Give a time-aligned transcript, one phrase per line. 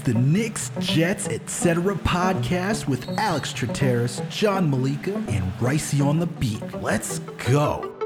[0.00, 1.94] the Knicks, Jets, etc.
[1.96, 6.62] podcast with Alex Trateris, John Malika, and Ricey on the beat.
[6.82, 7.96] Let's go.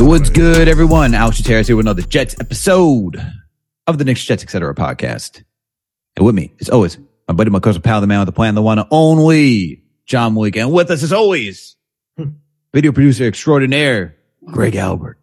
[0.00, 1.14] What's good, everyone?
[1.14, 3.20] Alex Trateris here with another Jets episode
[3.86, 4.74] of the Knicks, Jets, etc.
[4.74, 5.42] podcast.
[6.18, 8.56] And with me, as always, my buddy, my cousin, pal, the man with the plan,
[8.56, 10.58] the one and only John Malika.
[10.58, 11.76] And with us, as always,
[12.74, 15.20] video producer extraordinaire, Greg Albert.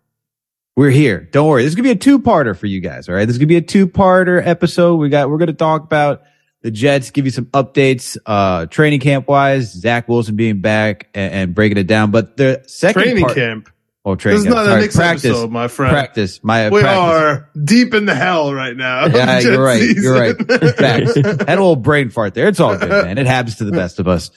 [0.78, 1.28] We're here.
[1.34, 1.64] Don't worry.
[1.64, 3.10] This is gonna be a two-parter for you guys.
[3.10, 3.26] All right.
[3.26, 4.96] This is gonna be a two-parter episode.
[4.96, 5.30] We got.
[5.30, 6.24] We're gonna talk about
[6.62, 11.34] the Jets, give you some updates, uh, training camp wise, Zach Wilson being back and,
[11.34, 12.12] and breaking it down.
[12.12, 13.70] But the second Training part, camp.
[14.08, 15.92] Oh, training This is not a Sorry, Knicks practice, episode, my friend.
[15.92, 16.44] Practice.
[16.44, 17.00] My We practice.
[17.00, 19.08] are deep in the hell right now.
[19.16, 19.80] Yeah, you're right.
[19.82, 20.04] season.
[20.04, 20.36] You're right.
[20.78, 21.16] Facts.
[21.16, 22.48] Had a little brain fart there.
[22.48, 23.18] It's all good, man.
[23.18, 24.30] It happens to the best of us.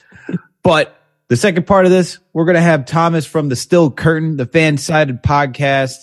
[0.62, 0.96] But
[1.28, 4.46] the second part of this, we're going to have Thomas from the Still Curtain, the
[4.46, 5.96] fan sided podcast.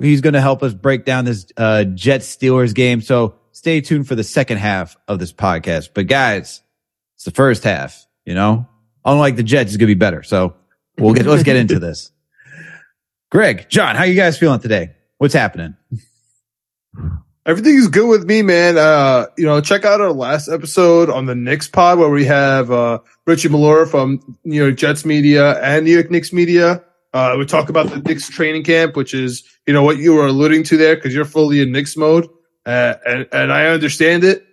[0.00, 3.00] He's going to help us break down this uh, Jets Steelers game.
[3.00, 5.90] So stay tuned for the second half of this podcast.
[5.94, 6.62] But guys,
[7.14, 8.66] it's the first half, you know,
[9.04, 10.24] unlike the Jets, it's going to be better.
[10.24, 10.56] So
[10.98, 12.10] we'll get, let's get into this.
[13.30, 14.92] Greg, John, how you guys feeling today?
[15.18, 15.76] What's happening?
[17.46, 18.78] Everything is good with me, man.
[18.78, 22.70] Uh, you know, check out our last episode on the Knicks pod where we have,
[22.70, 26.82] uh, Richie Malora from New York Jets media and New York Knicks media.
[27.12, 30.26] Uh, we talk about the Knicks training camp, which is, you know, what you were
[30.26, 32.28] alluding to there because you're fully in Knicks mode.
[32.64, 34.46] Uh, and, and I understand it.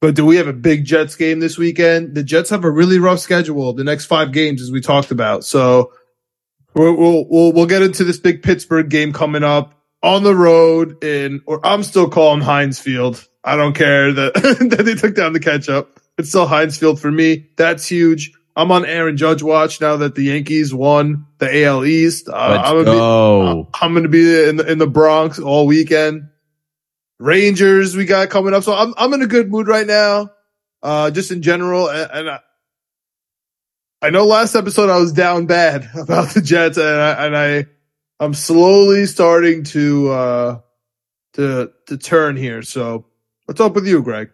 [0.00, 2.14] But do we have a big Jets game this weekend?
[2.14, 5.44] The Jets have a really rough schedule the next five games, as we talked about.
[5.44, 5.92] So
[6.78, 11.02] we'll, we'll, we'll, we'll get into this big Pittsburgh game coming up on the road
[11.02, 13.26] in, or I'm still calling Heinz Field.
[13.44, 14.34] I don't care that,
[14.70, 16.00] that they took down the catch up.
[16.16, 17.48] It's still Heinz Field for me.
[17.56, 18.32] That's huge.
[18.56, 22.28] I'm on Aaron Judge watch now that the Yankees won the AL East.
[22.28, 22.90] Uh, I'm gonna
[23.64, 26.28] be- I'm going to be in the, in the Bronx all weekend.
[27.20, 28.64] Rangers we got coming up.
[28.64, 30.30] So I'm, I'm in a good mood right now.
[30.82, 31.88] Uh, just in general.
[31.88, 32.40] And, and I,
[34.00, 37.66] I know last episode I was down bad about the Jets and I, and I,
[38.20, 40.60] I'm slowly starting to, uh,
[41.34, 42.62] to, to turn here.
[42.62, 43.06] So
[43.46, 44.30] what's up with you, Greg?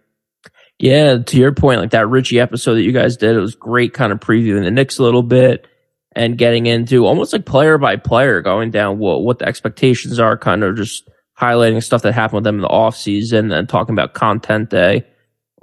[0.79, 3.95] Yeah, to your point, like that Richie episode that you guys did, it was great
[3.95, 5.67] kind of previewing the Knicks a little bit
[6.13, 10.37] and getting into almost like player by player, going down what, what the expectations are,
[10.37, 11.09] kind of just
[11.39, 15.05] highlighting stuff that happened with them in the offseason and talking about content day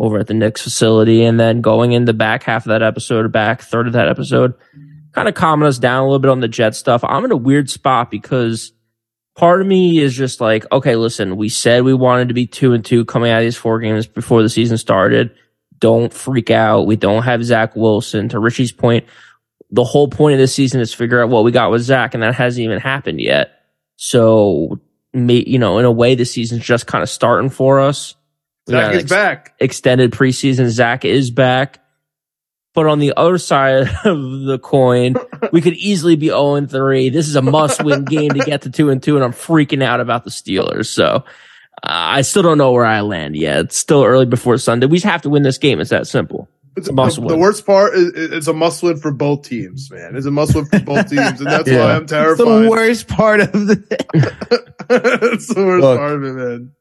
[0.01, 1.23] over at the Knicks facility.
[1.23, 4.09] And then going in the back half of that episode, or back third of that
[4.09, 4.55] episode,
[5.11, 7.03] kind of calming us down a little bit on the Jet stuff.
[7.03, 8.73] I'm in a weird spot because
[9.35, 12.73] part of me is just like, okay, listen, we said we wanted to be two
[12.73, 15.35] and two coming out of these four games before the season started.
[15.77, 16.87] Don't freak out.
[16.87, 18.29] We don't have Zach Wilson.
[18.29, 19.05] To Richie's point,
[19.69, 22.23] the whole point of this season is figure out what we got with Zach, and
[22.23, 23.51] that hasn't even happened yet.
[23.97, 24.79] So,
[25.13, 28.15] you know, in a way, the season's just kind of starting for us.
[28.67, 29.55] We Zach is ex- back.
[29.59, 30.67] extended preseason.
[30.69, 31.79] Zach is back.
[32.73, 35.15] But on the other side of the coin,
[35.51, 37.09] we could easily be 0 3.
[37.09, 39.83] This is a must win game to get to 2 and 2, and I'm freaking
[39.83, 40.85] out about the Steelers.
[40.85, 41.21] So uh,
[41.83, 43.59] I still don't know where I land yet.
[43.65, 44.85] It's still early before Sunday.
[44.87, 45.81] We just have to win this game.
[45.81, 46.47] It's that simple.
[46.77, 47.27] It's a must the, win.
[47.29, 50.15] the worst part is it's a must win for both teams, man.
[50.15, 51.79] It's a must win for both teams, and that's Yeah.
[51.83, 52.45] why I'm It's terrified.
[52.45, 53.75] the worst part of the.
[54.87, 55.99] That's the worst Look.
[55.99, 56.71] part of it, man.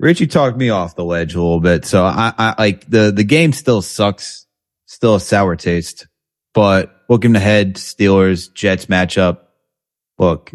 [0.00, 3.24] Richie talked me off the ledge a little bit, so I, I like the the
[3.24, 4.46] game still sucks,
[4.86, 6.06] still a sour taste.
[6.54, 9.38] But looking ahead, Steelers Jets matchup.
[10.18, 10.52] Look,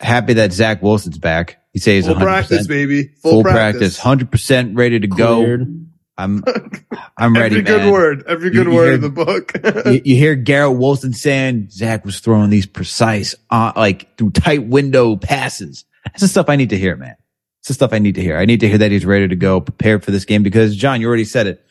[0.00, 1.60] happy that Zach Wilson's back.
[1.72, 3.04] He says Full 100%, practice, baby.
[3.22, 3.72] Full, full practice.
[3.80, 5.36] practice, hundred percent ready to go.
[5.42, 5.80] Cleared.
[6.16, 6.44] I'm
[7.18, 7.82] I'm ready, Every man.
[7.86, 8.24] good word.
[8.28, 9.52] Every You- good you word hear- in the book.
[9.86, 14.64] you, you hear Garrett Wilson saying Zach was throwing these precise, uh, like through tight
[14.66, 15.84] window passes.
[16.04, 17.16] That's the stuff I need to hear, man.
[17.64, 18.36] It's the stuff I need to hear.
[18.36, 21.00] I need to hear that he's ready to go, prepared for this game because John,
[21.00, 21.64] you already said it.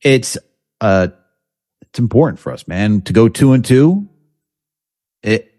[0.00, 0.38] It's,
[0.80, 1.08] uh,
[1.82, 4.08] it's important for us, man, to go two and two.
[5.24, 5.52] It,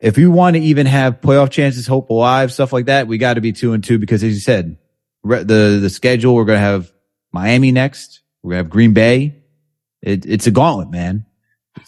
[0.00, 3.34] if you want to even have playoff chances, hope alive, stuff like that, we got
[3.34, 4.78] to be two and two because as you said,
[5.22, 6.90] re- the, the schedule, we're going to have
[7.30, 8.22] Miami next.
[8.42, 9.42] We're going to have Green Bay.
[10.00, 11.26] It, it's a gauntlet, man.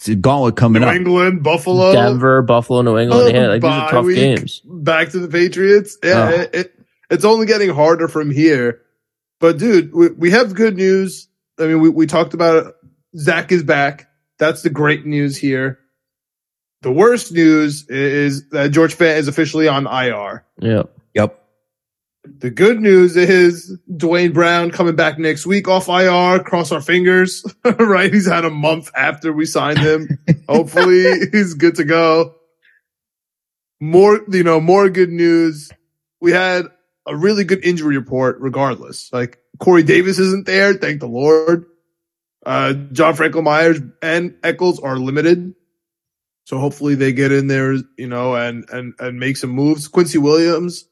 [0.01, 0.95] It's a gauntlet coming New up.
[0.95, 3.21] England, Buffalo, Denver, Buffalo, New England.
[3.23, 4.15] Oh, yeah, like these are tough week.
[4.15, 4.59] games.
[4.65, 5.95] back to the Patriots.
[6.03, 6.41] Yeah, Oh.
[6.41, 6.79] it, it,
[7.11, 8.81] it's only getting harder from here.
[9.39, 11.27] But dude, we, we have good news.
[11.59, 12.75] I mean, we, we talked about it.
[13.15, 14.09] Zach is back.
[14.39, 15.77] That's the great news here.
[16.81, 20.43] The worst news is that George Fant is officially on IR.
[20.59, 20.83] Yeah.
[21.13, 21.40] Yep.
[22.23, 26.43] The good news is Duane Brown coming back next week off IR.
[26.43, 28.13] Cross our fingers, right?
[28.13, 30.19] He's had a month after we signed him.
[30.49, 32.35] Hopefully he's good to go.
[33.79, 35.71] More, you know, more good news.
[36.19, 36.67] We had
[37.07, 39.11] a really good injury report regardless.
[39.11, 40.75] Like Corey Davis isn't there.
[40.75, 41.65] Thank the Lord.
[42.45, 45.55] Uh, John Franklin Myers and Echols are limited.
[46.45, 49.87] So hopefully they get in there, you know, and, and, and make some moves.
[49.87, 50.85] Quincy Williams,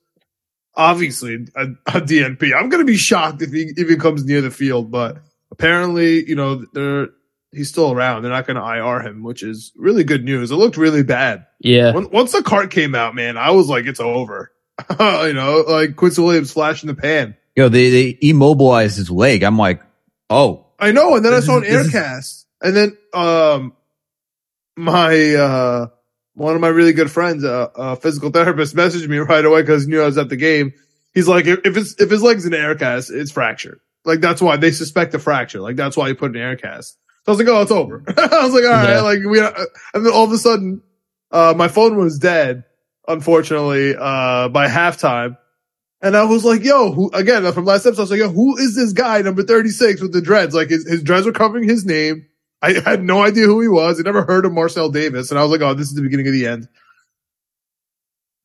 [0.75, 2.55] obviously a, a DNP.
[2.55, 5.17] I'm going to be shocked if he, even comes near the field, but
[5.51, 7.09] apparently, you know, they're,
[7.51, 8.21] he's still around.
[8.21, 10.51] They're not going to IR him, which is really good news.
[10.51, 11.47] It looked really bad.
[11.59, 11.93] Yeah.
[11.93, 14.51] When, once the cart came out, man, I was like, it's over.
[14.99, 17.35] you know, like Quincy Williams flashing the pan.
[17.55, 19.43] Yo, they, they immobilized his leg.
[19.43, 19.81] I'm like,
[20.29, 21.15] oh, I know.
[21.15, 23.73] And then I This saw an is- this is- and then, um,
[24.77, 25.87] my, uh,
[26.39, 29.83] one of my really good friends, uh, a physical therapist messaged me right away because
[29.83, 30.73] he knew I was at the game.
[31.13, 33.79] He's like, if, if it's, if his leg's an air cast, it's fractured.
[34.05, 35.59] Like that's why they suspect a fracture.
[35.59, 36.97] Like that's why you put an air cast.
[37.25, 38.03] So I was like, oh, it's over.
[38.17, 38.89] I was like, all right.
[38.89, 39.01] Yeah.
[39.01, 39.51] Like we, uh,
[39.93, 40.81] and then all of a sudden,
[41.31, 42.63] uh, my phone was dead,
[43.07, 45.37] unfortunately, uh, by halftime.
[46.01, 48.57] And I was like, yo, who, again, from last episode, I was like, yo, who
[48.57, 50.55] is this guy, number 36 with the dreads?
[50.55, 52.25] Like his, his dreads were covering his name.
[52.61, 53.99] I had no idea who he was.
[53.99, 55.31] I never heard of Marcel Davis.
[55.31, 56.67] And I was like, oh, this is the beginning of the end.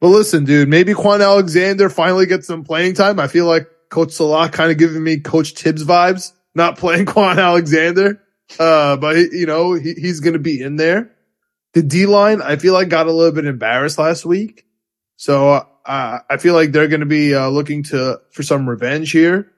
[0.01, 3.19] But listen, dude, maybe Kwon Alexander finally gets some playing time.
[3.19, 7.39] I feel like Coach Salah kind of giving me Coach Thibs vibes, not playing Kwon
[7.39, 8.21] Alexander.
[8.59, 11.11] Uh, but you know, he, he's going to be in there.
[11.73, 14.65] The D line, I feel like got a little bit embarrassed last week.
[15.17, 15.51] So,
[15.87, 19.51] uh, I feel like they're going to be, uh, looking to, for some revenge here.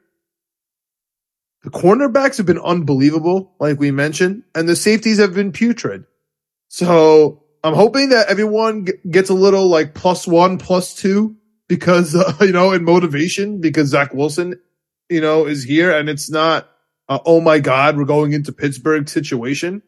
[1.67, 6.05] The cornerbacks have been unbelievable, like we mentioned, and the safeties have been putrid.
[6.69, 11.35] So I'm hoping that everyone g- gets a little like plus one, plus two
[11.67, 14.57] because, uh, you know, in motivation because Zach Wilson,
[15.09, 16.69] you know, is here and it's not,
[17.09, 19.81] uh, oh my God, we're going into Pittsburgh situation.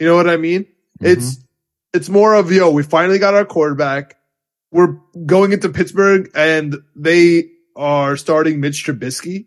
[0.00, 0.64] You know what I mean?
[1.00, 1.44] It's,
[1.92, 4.16] it's more of, yo, we finally got our quarterback.
[4.72, 4.96] We're
[5.26, 9.44] going into Pittsburgh and they are starting Mitch Trubisky.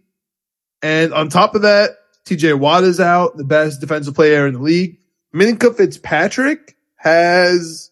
[0.82, 1.92] And on top of that,
[2.26, 5.00] TJ Watt is out, the best defensive player in the league.
[5.34, 7.92] Minkah Fitzpatrick has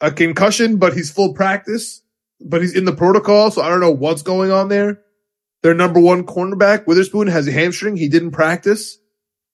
[0.00, 2.02] a concussion, but he's full practice,
[2.40, 3.50] but he's in the protocol.
[3.50, 5.00] So I don't know what's going on there.
[5.62, 7.96] Their number one cornerback, Witherspoon, has a hamstring.
[7.96, 8.98] He didn't practice,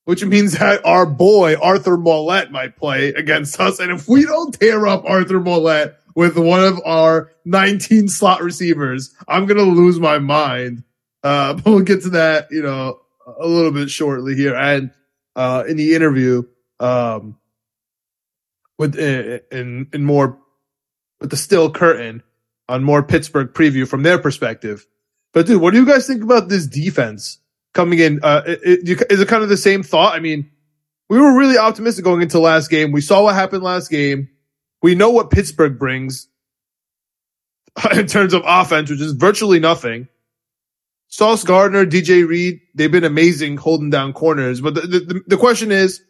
[0.05, 3.79] which means that our boy, Arthur Maulet, might play against us.
[3.79, 9.15] And if we don't tear up Arthur Maulet with one of our 19 slot receivers,
[9.29, 10.83] I'm going to lose my mind.
[11.29, 14.55] Uh, but we'll get to that, you know, a little bit shortly here.
[14.55, 14.91] And,
[15.37, 16.45] uh, in the interview,
[16.81, 17.37] um,
[18.79, 20.39] with, uh, in, in more,
[21.21, 22.23] with the still curtain
[22.69, 24.87] on more Pittsburgh preview from their perspective.
[25.33, 27.39] But dude, what do you guys think about this defense
[27.75, 28.21] coming in?
[28.23, 30.15] Uh, is it kind of the same thought?
[30.15, 30.51] I mean,
[31.09, 32.93] we were really optimistic going into last game.
[32.93, 34.29] We saw what happened last game.
[34.83, 36.29] We know what Pittsburgh brings
[37.93, 40.09] in terms of offense, which is virtually nothing.
[41.09, 44.61] Sauce Gardner, DJ Reed, they've been amazing holding down corners.
[44.61, 46.03] But the, the, the question is,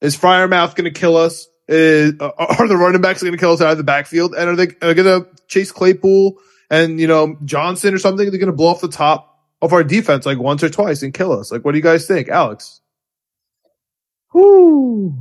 [0.00, 1.48] is Freiermuth going to kill us?
[1.66, 4.34] Is, uh, are the running backs going to kill us out of the backfield?
[4.34, 6.38] And are they they going to chase Claypool
[6.70, 8.30] and, you know, Johnson or something?
[8.30, 11.12] They're going to blow off the top of our defense like once or twice and
[11.12, 11.50] kill us.
[11.50, 12.28] Like, what do you guys think?
[12.28, 12.80] Alex?
[14.32, 15.16] Whew.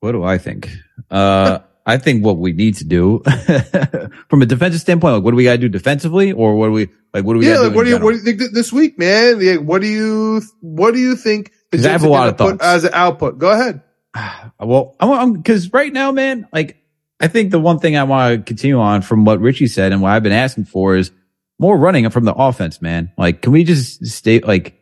[0.00, 0.70] What do I think?
[1.10, 3.20] Uh, I think what we need to do
[4.28, 6.72] from a defensive standpoint, like what do we got to do defensively or what do
[6.72, 8.06] we, like, what do we yeah, like, what do you, general?
[8.06, 9.44] what do you think this week, man?
[9.44, 12.58] Like, what do you, what do you think the I have a lot of thoughts.
[12.62, 13.38] as an output?
[13.38, 13.82] Go ahead.
[14.58, 16.76] Well, I'm, I'm cause right now, man, like
[17.20, 20.02] I think the one thing I want to continue on from what Richie said and
[20.02, 21.12] what I've been asking for is
[21.58, 23.12] more running from the offense, man.
[23.18, 24.80] Like, can we just stay like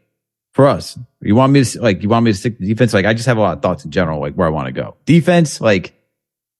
[0.52, 0.96] for us?
[1.20, 2.94] You want me to like, you want me to stick to defense?
[2.94, 4.72] Like, I just have a lot of thoughts in general, like where I want to
[4.72, 4.96] go.
[5.04, 5.94] Defense, like,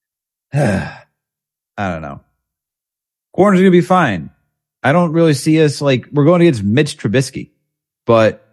[0.53, 0.97] I
[1.77, 2.21] don't know.
[3.33, 4.31] Corner's going to be fine.
[4.81, 7.51] I don't really see us like, we're going against Mitch Trubisky,
[8.05, 8.45] but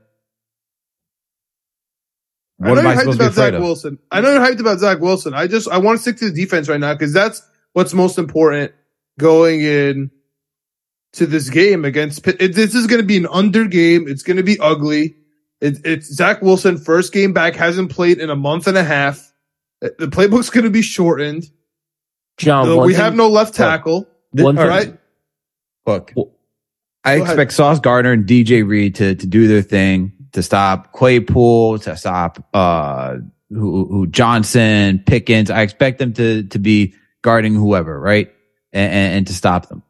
[2.62, 3.60] I what know am I you're hyped supposed to be about Zach of?
[3.60, 3.98] Wilson.
[4.10, 5.34] I know you're hyped about Zach Wilson.
[5.34, 7.42] I just I want to stick to the defense right now because that's
[7.74, 8.72] what's most important
[9.18, 10.10] going in
[11.12, 12.36] to this game against Pitt.
[12.40, 14.08] It, this is going to be an under game.
[14.08, 15.16] It's going to be ugly.
[15.60, 19.32] It, it's Zach Wilson first game back hasn't played in a month and a half.
[19.80, 21.50] The playbook's going to be shortened.
[22.38, 24.08] John, Uh, we thing- have no left tackle.
[24.32, 24.98] One right.
[25.86, 26.32] Look, Well,
[27.04, 27.34] I go ahead.
[27.34, 31.96] expect Sauce Gardner and DJ Reed to to do their thing to stop Claypool, to
[31.96, 33.16] stop uh
[33.50, 35.50] who, who Johnson, Pickens.
[35.50, 38.32] I expect them to to be guarding whoever, right,
[38.72, 39.82] and, and, and to stop them.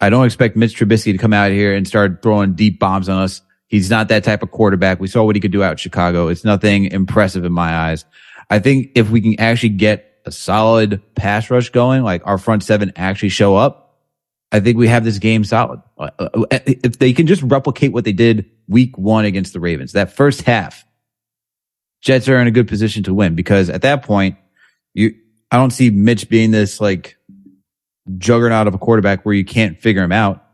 [0.00, 3.22] I don't expect Mitch Trubisky to come out here and start throwing deep bombs on
[3.22, 3.42] us.
[3.66, 4.98] He's not that type of quarterback.
[4.98, 6.28] We saw what he could do out in Chicago.
[6.28, 8.04] It's nothing impressive in my eyes.
[8.48, 12.62] I think if we can actually get a solid pass rush going, like our front
[12.64, 13.89] seven actually show up,
[14.52, 15.80] I think we have this game solid.
[15.98, 19.92] Uh, uh, if they can just replicate what they did week one against the Ravens,
[19.92, 20.84] that first half,
[22.00, 24.36] Jets are in a good position to win because at that point,
[24.94, 25.14] you,
[25.50, 27.16] I don't see Mitch being this like
[28.18, 30.44] juggernaut of a quarterback where you can't figure him out.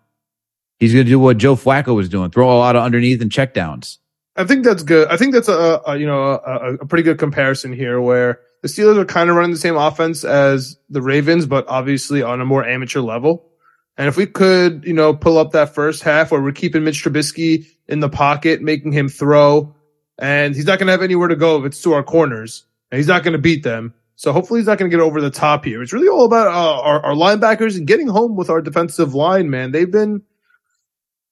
[0.79, 3.31] He's going to do what Joe Flacco was doing, throw a lot of underneath and
[3.31, 3.99] checkdowns.
[4.37, 5.09] I think that's good.
[5.09, 8.69] I think that's a, a you know a, a, pretty good comparison here, where the
[8.69, 12.45] Steelers are kind of running the same offense as the Ravens, but obviously on a
[12.45, 13.51] more amateur level.
[13.99, 17.03] And if we could, you know, pull up that first half where we're keeping Mitch
[17.03, 19.75] Trubisky in the pocket, making him throw,
[20.19, 22.99] and he's not going to have anywhere to go if it's to our corners, and
[22.99, 23.95] he's not going to beat them.
[24.17, 25.83] So hopefully he's not going to get over the top here.
[25.83, 29.51] It's really all about uh, our, our linebackers and getting home with our defensive line,
[29.51, 29.73] man.
[29.73, 30.23] They've been,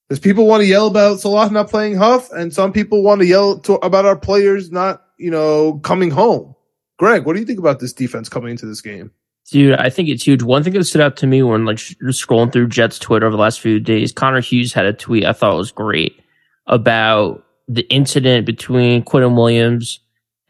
[0.09, 3.27] there's people want to yell about Salah not playing Huff, and some people want to
[3.27, 6.55] yell to, about our players not, you know, coming home.
[6.99, 9.11] Greg, what do you think about this defense coming into this game?
[9.51, 10.43] Dude, I think it's huge.
[10.43, 13.43] One thing that stood out to me when like scrolling through Jets Twitter over the
[13.43, 16.19] last few days, Connor Hughes had a tweet I thought was great
[16.67, 20.01] about the incident between Quinnen Williams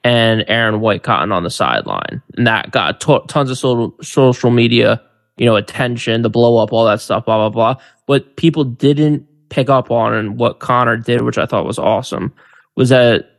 [0.04, 2.22] and Aaron Whitecotton on the sideline.
[2.36, 5.02] And that got tons of social, social media,
[5.38, 7.82] you know, attention, the blow up, all that stuff, blah, blah, blah.
[8.06, 12.32] But people didn't pick up on and what Connor did, which I thought was awesome,
[12.76, 13.30] was that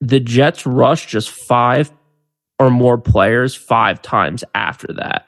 [0.00, 1.92] the Jets rushed just five
[2.62, 5.26] or more players five times after that.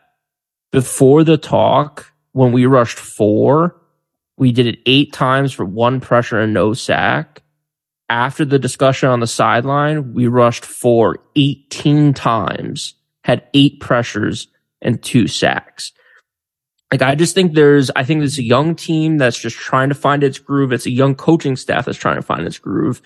[0.71, 3.81] Before the talk, when we rushed four,
[4.37, 7.43] we did it eight times for one pressure and no sack
[8.09, 14.49] after the discussion on the sideline, we rushed for 18 times, had eight pressures
[14.83, 15.93] and two sacks.
[16.93, 19.95] Like, I just think there's, I think there's a young team that's just trying to
[19.95, 20.73] find its groove.
[20.73, 23.00] It's a young coaching staff that's trying to find its groove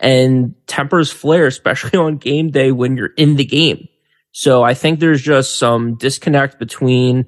[0.00, 3.86] and tempers flare, especially on game day when you're in the game.
[4.32, 7.26] So I think there's just some disconnect between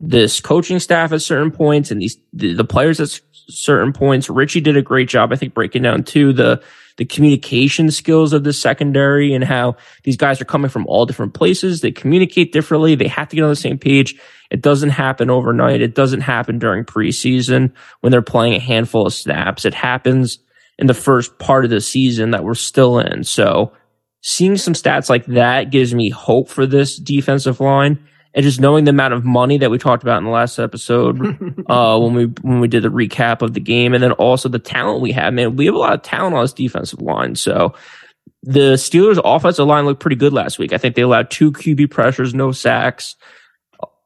[0.00, 4.28] this coaching staff at certain points and these, the, players at certain points.
[4.28, 6.62] Richie did a great job, I think, breaking down too the
[6.96, 11.34] the communication skills of the secondary and how these guys are coming from all different
[11.34, 11.80] places.
[11.80, 12.94] They communicate differently.
[12.94, 14.14] They have to get on the same page.
[14.50, 15.80] It doesn't happen overnight.
[15.80, 19.64] It doesn't happen during preseason when they're playing a handful of snaps.
[19.64, 20.38] It happens
[20.78, 23.24] in the first part of the season that we're still in.
[23.24, 23.72] So
[24.22, 28.84] seeing some stats like that gives me hope for this defensive line and just knowing
[28.84, 31.20] the amount of money that we talked about in the last episode
[31.68, 34.58] uh, when we when we did the recap of the game, and then also the
[34.58, 37.36] talent we have, man, we have a lot of talent on this defensive line.
[37.36, 37.74] So
[38.42, 40.72] the Steelers' offensive line looked pretty good last week.
[40.72, 43.14] I think they allowed two QB pressures, no sacks,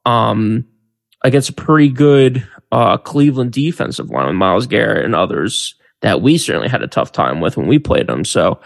[0.05, 0.67] um,
[1.25, 6.39] against a pretty good uh, Cleveland defensive line with Myles Garrett and others that we
[6.39, 8.25] certainly had a tough time with when we played them.
[8.25, 8.61] So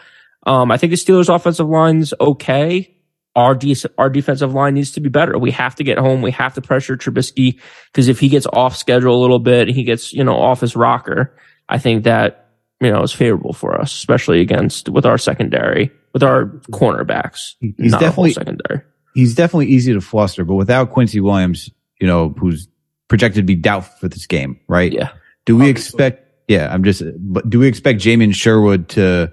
[0.46, 2.92] um, I think the Steelers' offensive line's okay
[3.34, 5.38] our de- our defensive line needs to be better.
[5.38, 6.22] We have to get home.
[6.22, 9.84] We have to pressure Trubisky because if he gets off schedule a little bit, he
[9.84, 11.34] gets you know off his rocker.
[11.68, 16.22] I think that you know is favorable for us, especially against with our secondary, with
[16.22, 17.54] our cornerbacks.
[17.60, 18.82] He's definitely secondary.
[19.14, 21.70] He's definitely easy to fluster, but without Quincy Williams,
[22.00, 22.68] you know, who's
[23.08, 24.92] projected to be doubtful for this game, right?
[24.92, 25.10] Yeah.
[25.44, 26.04] Do we Obviously.
[26.04, 26.21] expect?
[26.48, 27.02] Yeah, I'm just.
[27.18, 29.32] But do we expect Jamien Sherwood to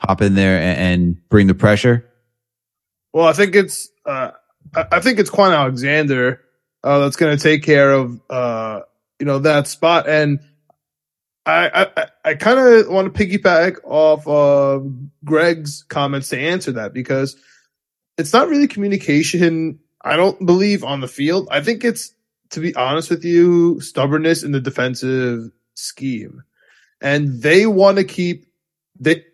[0.00, 2.08] hop in there and, and bring the pressure?
[3.12, 4.32] Well, I think it's uh,
[4.74, 6.40] I think it's Kwon Alexander
[6.84, 8.80] uh, that's going to take care of uh,
[9.18, 10.40] you know that spot, and
[11.44, 14.92] I I, I kind of want to piggyback off of
[15.24, 17.36] Greg's comments to answer that because
[18.18, 19.80] it's not really communication.
[20.02, 21.48] I don't believe on the field.
[21.50, 22.12] I think it's
[22.50, 26.42] to be honest with you, stubbornness in the defensive scheme,
[27.00, 28.46] and they want to keep
[28.98, 29.24] they.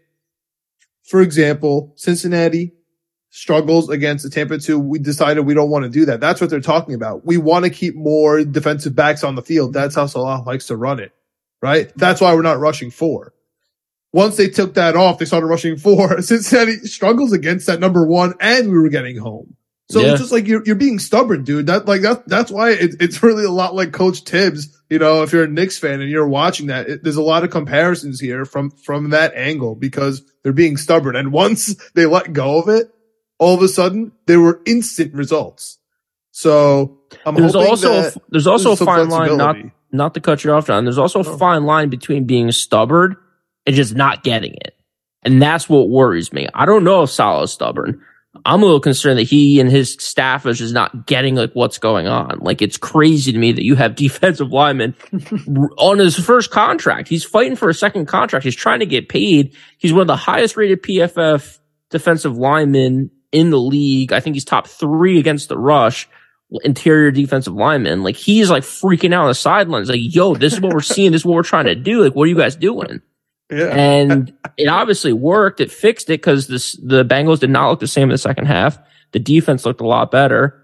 [1.05, 2.73] For example, Cincinnati
[3.33, 6.21] struggles against the Tampa 2, we decided we don't want to do that.
[6.21, 7.25] That's what they're talking about.
[7.25, 9.73] We want to keep more defensive backs on the field.
[9.73, 11.13] That's how Salah likes to run it,
[11.63, 11.91] right?
[11.97, 13.33] That's why we're not rushing four.
[14.13, 16.21] Once they took that off, they started rushing four.
[16.23, 19.57] Cincinnati struggles against that number one and we were getting home.
[19.93, 20.13] So yeah.
[20.13, 21.67] it's just like you're, you're being stubborn, dude.
[21.67, 24.75] That like that, that's why it, it's really a lot like Coach Thibs.
[24.89, 27.45] You know, if you're a Knicks fan and you're watching that, it, there's a lot
[27.45, 31.15] of comparisons here from from that angle because they're being stubborn.
[31.15, 32.91] And once they let go of it,
[33.39, 35.77] all of a sudden there were instant results.
[36.31, 39.57] So I'm there's also there's also a fine line not
[39.93, 40.85] not to cut you off, John.
[40.85, 41.37] There's also a oh.
[41.37, 43.19] fine line between being stubborn
[43.67, 44.75] and just not getting it,
[45.23, 46.49] and that's what worries me.
[46.55, 48.03] I don't know if Salah's stubborn.
[48.47, 51.79] I'm a little concerned that he and his staff is just not getting like what's
[51.79, 52.39] going on.
[52.41, 54.95] Like it's crazy to me that you have defensive linemen
[55.79, 57.09] on his first contract.
[57.09, 58.45] He's fighting for a second contract.
[58.45, 59.55] He's trying to get paid.
[59.79, 61.59] He's one of the highest rated PFF
[61.91, 64.12] defensive linemen in the league.
[64.12, 66.09] I think he's top three against the rush
[66.65, 68.03] interior defensive lineman.
[68.03, 69.89] Like he's like freaking out on the sidelines.
[69.89, 71.12] Like, yo, this is what we're seeing.
[71.12, 72.03] This is what we're trying to do.
[72.03, 73.01] Like, what are you guys doing?
[73.52, 73.66] Yeah.
[73.75, 75.61] And it obviously worked.
[75.61, 78.47] It fixed it because this the Bengals did not look the same in the second
[78.47, 78.78] half.
[79.12, 80.59] The defense looked a lot better.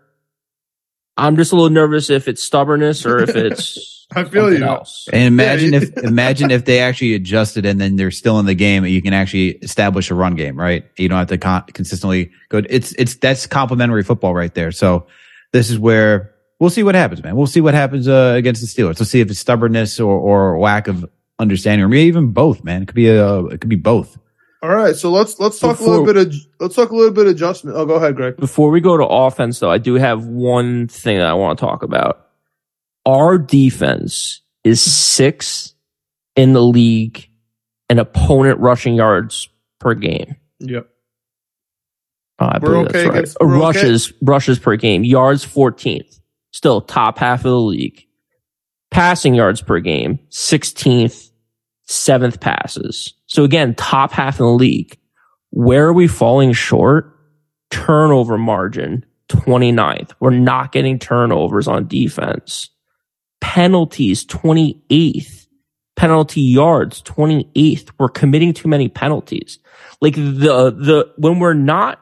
[1.17, 4.67] I'm just a little nervous if it's stubbornness or if it's I feel something you.
[4.67, 5.09] else.
[5.13, 8.87] And imagine if imagine if they actually adjusted and then they're still in the game.
[8.87, 10.85] You can actually establish a run game, right?
[10.97, 12.63] You don't have to con- consistently go.
[12.71, 14.73] It's it's that's complementary football right there.
[14.73, 15.07] So
[15.53, 17.37] this is where we'll see what happens, man.
[17.37, 18.99] We'll see what happens uh, against the Steelers.
[18.99, 21.05] Let's see if it's stubbornness or or lack of
[21.39, 22.83] understanding, or maybe even both, man.
[22.83, 24.19] It could be a it could be both.
[24.63, 27.27] All right, so let's let's talk a little bit of let's talk a little bit
[27.27, 27.77] of adjustment.
[27.77, 28.37] Oh, go ahead, Greg.
[28.37, 31.65] Before we go to offense, though, I do have one thing that I want to
[31.65, 32.27] talk about.
[33.07, 35.75] Our defense is sixth
[36.35, 37.29] in the league
[37.89, 40.35] in opponent rushing yards per game.
[40.59, 40.89] Yep.
[42.41, 43.15] Oh, I We're believe okay that's right.
[43.19, 43.81] against- we're okay?
[43.81, 45.05] rushes rushes per game.
[45.05, 46.21] Yards 14th.
[46.53, 48.05] Still top half of the league.
[48.91, 51.28] Passing yards per game, 16th,
[51.89, 53.15] seventh passes.
[53.27, 54.99] So again, top half in the league.
[55.51, 57.15] Where are we falling short?
[57.71, 60.13] Turnover margin, 29th.
[60.21, 62.69] We're not getting turnovers on defense.
[63.41, 65.47] Penalties, 28th.
[65.97, 67.91] Penalty yards, 28th.
[67.99, 69.59] We're committing too many penalties.
[70.01, 72.01] Like the, the, when we're not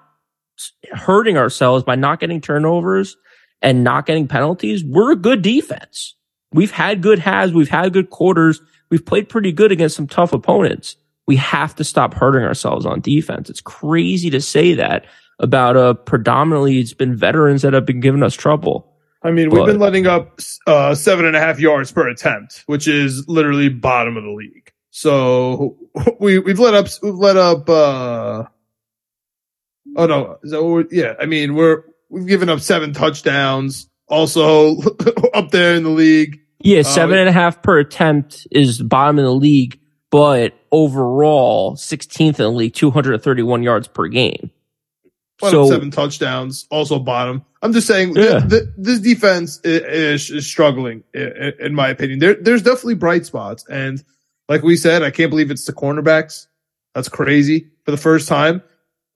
[0.93, 3.17] hurting ourselves by not getting turnovers
[3.63, 6.15] and not getting penalties, we're a good defense.
[6.53, 7.53] We've had good halves.
[7.53, 8.61] We've had good quarters.
[8.91, 10.97] We've played pretty good against some tough opponents.
[11.27, 13.51] We have to stop hurting ourselves on defense.
[13.51, 15.07] It's crazy to say that
[15.39, 18.93] about a predominantly it's been veterans that have been giving us trouble.
[19.23, 22.87] I mean, we've been letting up uh, seven and a half yards per attempt, which
[22.87, 24.73] is literally bottom of the league.
[24.91, 25.77] So
[26.21, 27.69] we we've let up we've let up.
[27.69, 28.45] uh
[29.97, 34.79] Oh no, so yeah, I mean we're we've given up seven touchdowns, also
[35.35, 36.41] up there in the league.
[36.59, 39.79] Yeah, Uh, seven and a half per attempt is bottom in the league,
[40.11, 44.51] but overall 16th in the league, 231 yards per game.
[45.43, 47.45] So- seven touchdowns, also bottom.
[47.63, 48.39] I'm just saying, Yeah.
[48.41, 52.21] th- th- this defense is, is struggling, i- i- in my opinion.
[52.21, 54.03] There, there's definitely bright spots, and
[54.49, 56.47] like we said, I can't believe it's the cornerbacks.
[56.95, 58.63] That's crazy for the first time.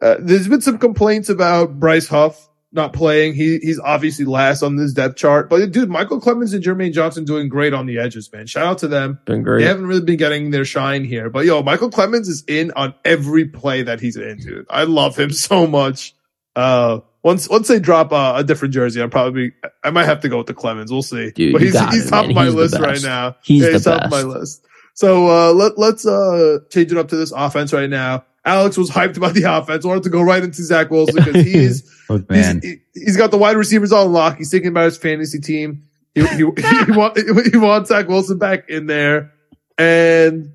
[0.02, 3.34] Uh, there's been some complaints about Bryce Huff not playing.
[3.34, 7.24] He he's obviously last on this depth chart, but dude, Michael Clemons and Jermaine Johnson
[7.24, 8.46] doing great on the edges, man.
[8.46, 9.18] Shout out to them.
[9.24, 9.62] Been great.
[9.62, 12.94] They haven't really been getting their shine here, but yo, Michael Clemons is in on
[13.04, 14.66] every play that he's in, dude.
[14.70, 16.14] I love him so much.
[16.54, 19.52] Uh, once once they drop uh, a different jersey, I'm probably
[19.82, 20.90] I might have to go with the Clemons.
[20.90, 21.30] We'll see.
[21.32, 22.30] Dude, but he's he's it, top man.
[22.30, 23.36] of my He's list right now.
[23.42, 24.66] He's Yeah, the top of my list.
[24.94, 28.24] So uh, let let's uh change it up to this offense right now.
[28.44, 29.84] Alex was hyped about the offense.
[29.84, 33.38] Wanted to go right into Zach Wilson because he's Look, He's- he, he's got the
[33.38, 34.38] wide receivers on lock.
[34.38, 35.84] He's thinking about his fantasy team.
[36.14, 37.18] He, he, he, want,
[37.50, 39.32] he wants Zach Wilson back in there.
[39.78, 40.54] And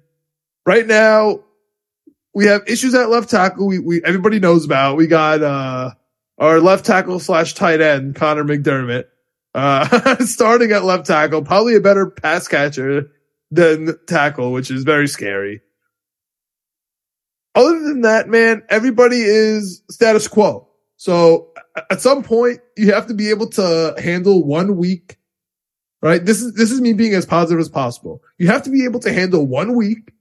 [0.65, 1.39] right now,
[2.33, 3.65] we have issues at left tackle.
[3.67, 4.97] We, we everybody knows about.
[4.97, 5.91] We got uh
[6.37, 9.05] our left tackle slash tight end Conor McDermott
[9.53, 13.09] uh starting at left tackle, probably a better pass catcher
[13.51, 15.61] than tackle, which is very scary.
[17.55, 20.67] Other than that, man, everybody is status quo.
[20.97, 21.49] So
[21.89, 25.17] at some point, you have to be able to handle one week,
[26.01, 26.23] right?
[26.23, 28.21] This is, this is me being as positive as possible.
[28.37, 30.11] You have to be able to handle one week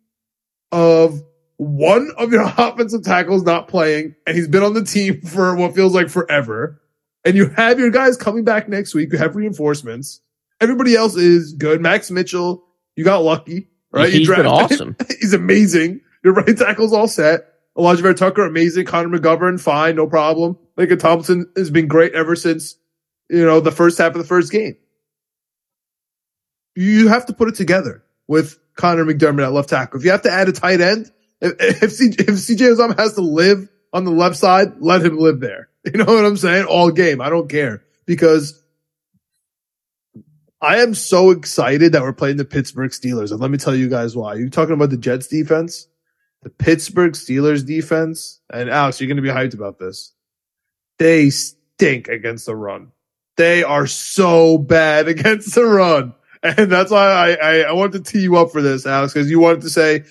[0.71, 1.23] of
[1.57, 5.75] one of your offensive tackles not playing, and he's been on the team for what
[5.75, 6.81] feels like forever.
[7.25, 9.13] And you have your guys coming back next week.
[9.13, 10.21] You have reinforcements.
[10.61, 11.81] Everybody else is good.
[11.81, 12.65] Max Mitchell,
[12.97, 14.13] you got lucky, right?
[14.13, 14.97] He's you been awesome.
[15.21, 16.01] He's amazing.
[16.25, 17.47] Your right tackle's all set.
[17.77, 18.87] Alijah Vera-Tucker, amazing.
[18.87, 20.59] Connor McGovern, fine, no problem.
[20.79, 22.77] Laken Tomlinson has been great ever since,
[23.29, 24.77] you know, the first half of the first game.
[26.75, 29.99] You have to put it together with Conor McDermott at left tackle.
[29.99, 31.11] If you have to add a tight end,
[31.41, 35.41] if, if, CJ, if CJ has to live on the left side, let him live
[35.41, 35.69] there.
[35.85, 36.65] You know what I'm saying?
[36.65, 37.21] All game.
[37.21, 38.59] I don't care because
[40.63, 43.33] I am so excited that we're playing the Pittsburgh Steelers.
[43.33, 44.33] And let me tell you guys why.
[44.33, 45.87] You're talking about the Jets defense,
[46.45, 50.13] the Pittsburgh Steelers defense, and Alex, you're going to be hyped about this.
[50.99, 52.93] They stink against the run.
[53.37, 56.15] They are so bad against the run.
[56.43, 59.31] And that's why I, I, I wanted to tee you up for this, Alex, because
[59.31, 60.05] you wanted to say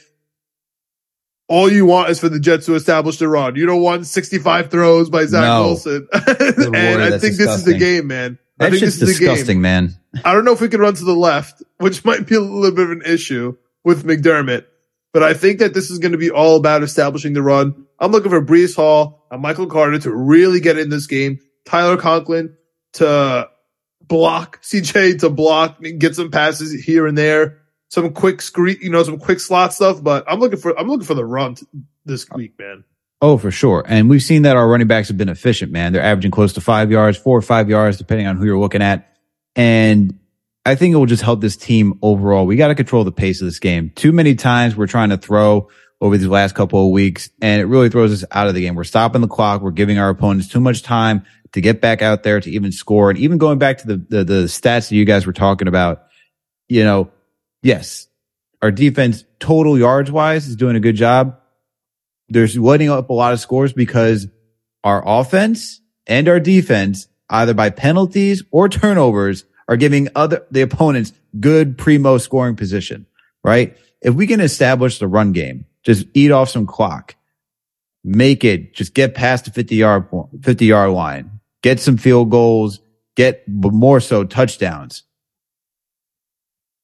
[1.48, 3.56] all you want is for the Jets to establish the run.
[3.56, 5.68] You don't want 65 throws by Zach No.
[5.68, 6.08] Wilson.
[6.14, 8.40] Lord, and I that's think this is the game, man.
[8.60, 9.94] I That think shit's this is disgusting, man.
[10.26, 12.72] I don't know if we can run to the left, which might be a little
[12.72, 14.66] bit of an issue with McDermott,
[15.14, 17.86] but I think that this is going to be all about establishing the run.
[18.00, 21.40] I'm looking for Breece Hall and Michael Carter to really get in this game.
[21.66, 22.58] Tyler Conklin
[22.94, 23.50] to
[24.02, 27.60] block CJ to block get some passes here and there.
[27.90, 31.06] Some quick screen, you know, some quick slot stuff, but I'm looking for, I'm looking
[31.06, 31.58] for the run
[32.06, 32.84] this week, man.
[33.22, 33.86] Oh, for sure.
[33.88, 35.94] And we've seen that our running backs have been efficient, man.
[35.94, 38.82] They're averaging close to five yards, four or five yards, depending on who you're looking
[38.82, 39.16] at.
[39.56, 40.20] And
[40.66, 42.46] I think it will just help this team overall.
[42.46, 43.92] We got to control the pace of this game.
[43.96, 47.66] Too many times we're trying to throw over these last couple of weeks and it
[47.66, 48.76] really throws us out of the game.
[48.76, 49.62] We're stopping the clock.
[49.62, 53.10] We're giving our opponents too much time to get back out there to even score.
[53.10, 56.04] And even going back to the, the, the stats that you guys were talking about,
[56.68, 57.12] you know,
[57.62, 58.08] yes,
[58.62, 61.40] our defense total yards wise is doing a good job.
[62.30, 64.28] There's letting up a lot of scores because
[64.84, 71.14] our offense and our defense, either by penalties or turnovers, are giving other the opponents
[71.40, 73.08] good primo scoring position,
[73.44, 73.76] right?
[74.02, 77.16] If we can establish the run game, just eat off some clock,
[78.04, 82.30] make it, just get past the 50 yard, point- 50 yard line, get some field
[82.30, 82.82] goals,
[83.16, 85.04] get more so touchdowns.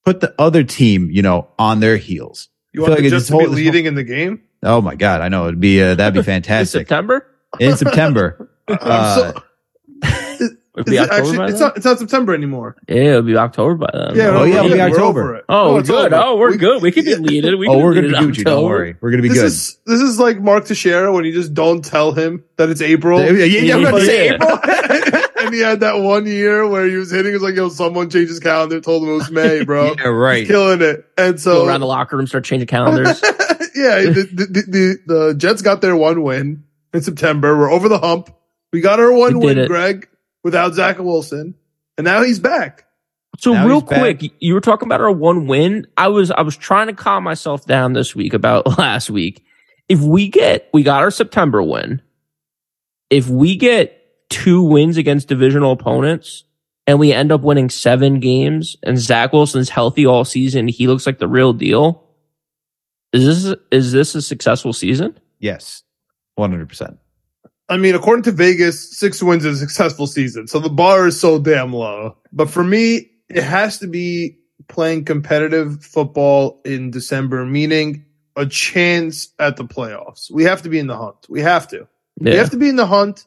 [0.03, 2.47] Put the other team, you know, on their heels.
[2.73, 4.41] You want like the it just to be hold- this leading in the game?
[4.63, 5.21] Oh my God.
[5.21, 7.27] I know it'd be, uh, that'd be In fantastic September?
[7.59, 8.49] in September.
[8.69, 10.47] Uh, so-
[10.79, 11.61] It'll be it October actually, by it's then?
[11.61, 12.75] not, it's not September anymore.
[12.87, 14.15] Yeah, it'll be October by then.
[14.15, 15.21] Yeah, Oh, yeah, we're it'll be October.
[15.21, 15.45] over it.
[15.49, 16.13] Oh, No, we're it's good.
[16.13, 16.81] Oh, we're We- good.
[16.81, 17.59] We could be leading.
[17.59, 18.43] We oh, we're going to be Gucci.
[18.43, 18.95] Don't worry.
[19.01, 19.45] We're going to be This good.
[19.47, 23.19] is this is like Mark Teixeira when you just don't tell him that it's April.
[23.21, 24.59] yeah, yeah, yeah, I'm about to say April.
[25.45, 27.31] and he had that one year where he was hitting.
[27.31, 29.93] It was like, yo, someone changed his calendar, told him it was May, bro.
[29.97, 30.45] yeah, right.
[30.47, 31.05] Killing it.
[31.17, 33.21] And Go so, around the locker room, start changing calendars.
[33.75, 36.63] yeah, the, the, the, the, the Jets got their one win
[36.93, 37.57] in September.
[37.57, 38.29] We're over the hump.
[38.73, 39.67] We got our one We win, it.
[39.67, 40.07] Greg,
[40.43, 41.55] without Zach Wilson.
[41.97, 42.85] And now he's back.
[43.39, 43.99] So Now real he's back.
[44.19, 45.87] quick, you were talking about our one win.
[45.97, 49.45] I was I was trying to calm myself down this week about last week.
[49.87, 52.01] If we get we got our September win.
[53.09, 53.95] If we get
[54.29, 56.43] two wins against divisional opponents
[56.85, 61.05] and we end up winning seven games and Zach Wilson's healthy all season, he looks
[61.07, 62.03] like the real deal.
[63.13, 65.19] Is this is this a successful season?
[65.39, 65.83] Yes.
[66.37, 66.97] 100%.
[67.69, 70.47] I mean, according to Vegas, six wins is a successful season.
[70.47, 72.17] So the bar is so damn low.
[72.33, 78.05] But for me, it has to be playing competitive football in December, meaning
[78.35, 80.31] a chance at the playoffs.
[80.31, 81.27] We have to be in the hunt.
[81.29, 81.87] We have to.
[82.19, 83.25] We have to be in the hunt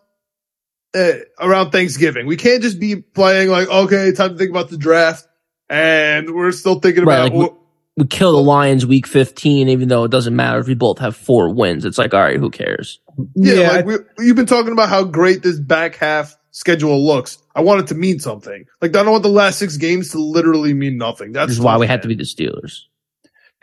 [0.94, 2.26] uh, around Thanksgiving.
[2.26, 5.26] We can't just be playing like, okay, time to think about the draft.
[5.68, 7.52] And we're still thinking Right, about like
[7.96, 11.14] we kill the Lions week 15, even though it doesn't matter if we both have
[11.14, 11.84] four wins.
[11.84, 13.00] It's like, all right, who cares?
[13.34, 17.38] Yeah, Yeah, like we, you've been talking about how great this back half schedule looks.
[17.54, 18.64] I want it to mean something.
[18.80, 21.32] Like I don't want the last six games to literally mean nothing.
[21.32, 22.80] That's why we had to be the Steelers.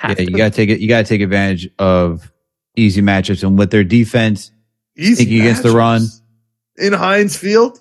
[0.01, 0.79] Yeah, Have you got to take it.
[0.79, 2.31] You got to take advantage of
[2.75, 4.51] easy matchups and with their defense.
[4.95, 6.03] easy thinking against the run.
[6.77, 7.79] in Heinz Field.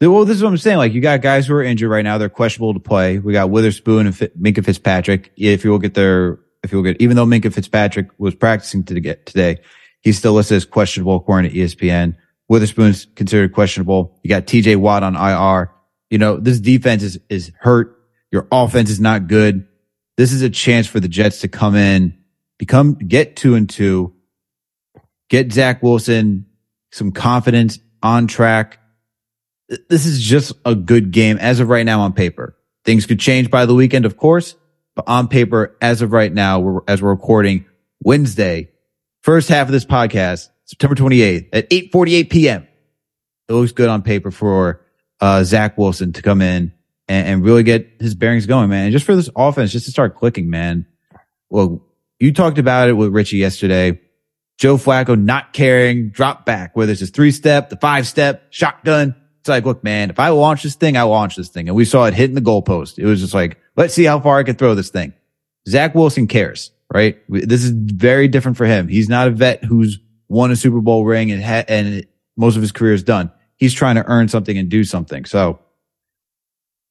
[0.00, 0.76] Well, this is what I'm saying.
[0.76, 2.18] Like you got guys who are injured right now.
[2.18, 3.18] They're questionable to play.
[3.18, 5.32] We got Witherspoon and Fi- Minkah Fitzpatrick.
[5.36, 8.84] If you look at their, if you look at, even though Minkah Fitzpatrick was practicing
[8.84, 9.58] to get today,
[10.02, 12.14] he's still listed as questionable according to ESPN.
[12.48, 14.20] Witherspoon's considered questionable.
[14.22, 15.72] You got TJ Watt on IR.
[16.10, 17.98] You know, this defense is, is hurt.
[18.30, 19.66] Your offense is not good.
[20.16, 22.16] This is a chance for the Jets to come in,
[22.58, 24.14] become, get two and two,
[25.28, 26.46] get Zach Wilson
[26.90, 28.78] some confidence on track.
[29.68, 32.56] Th- This is just a good game as of right now on paper.
[32.84, 34.54] Things could change by the weekend, of course,
[34.94, 37.64] but on paper, as of right now, we're, as we're recording
[38.02, 38.70] Wednesday,
[39.22, 42.66] first half of this podcast, September 28th at 8:48 p.m.
[43.48, 44.80] It looks good on paper for
[45.20, 46.72] uh, Zach Wilson to come in
[47.08, 48.84] and, and really get his bearings going, man.
[48.84, 50.86] And just for this offense, just to start clicking, man.
[51.48, 51.82] Well,
[52.18, 54.00] you talked about it with Richie yesterday.
[54.58, 59.14] Joe Flacco not caring, drop back, whether it's his three step, the five step, shotgun.
[59.46, 61.68] It's like, look, man, if I launch this thing, I launch this thing.
[61.68, 62.98] And we saw it hitting the goalpost.
[62.98, 65.12] It was just like, let's see how far I can throw this thing.
[65.68, 67.18] Zach Wilson cares, right?
[67.28, 68.88] This is very different for him.
[68.88, 72.04] He's not a vet who's won a Super Bowl ring and ha- and
[72.36, 73.30] most of his career is done.
[73.54, 75.24] He's trying to earn something and do something.
[75.26, 75.60] So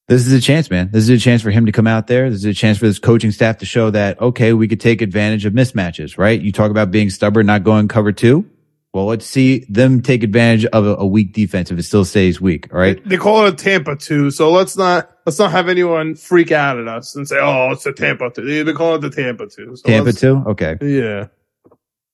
[0.08, 0.92] this is a chance, man.
[0.94, 2.30] This is a chance for him to come out there.
[2.30, 5.02] This is a chance for this coaching staff to show that, okay, we could take
[5.02, 6.40] advantage of mismatches, right?
[6.40, 8.50] You talk about being stubborn, not going cover two.
[8.96, 12.40] Well, let's see them take advantage of a, a weak defense if it still stays
[12.40, 12.74] weak.
[12.74, 12.98] All right.
[13.06, 16.80] They call it a Tampa two, so let's not let's not have anyone freak out
[16.80, 18.46] at us and say, "Oh, it's a Tampa two.
[18.46, 19.76] They've been it the Tampa two.
[19.76, 20.42] So Tampa two.
[20.48, 20.78] Okay.
[20.82, 21.28] Yeah,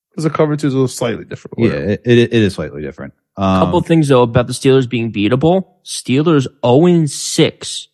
[0.10, 1.54] Because the cover two is a little slightly different.
[1.60, 3.14] Yeah, it, it, it is slightly different.
[3.38, 5.68] A Um, couple things though about the Steelers being beatable.
[5.86, 7.88] Steelers 0 6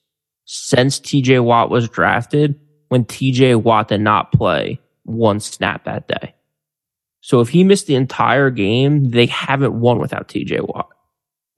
[0.46, 6.34] since TJ Watt was drafted when TJ Watt did not play one snap that day.
[7.28, 10.88] So if he missed the entire game, they haven't won without TJ Watt.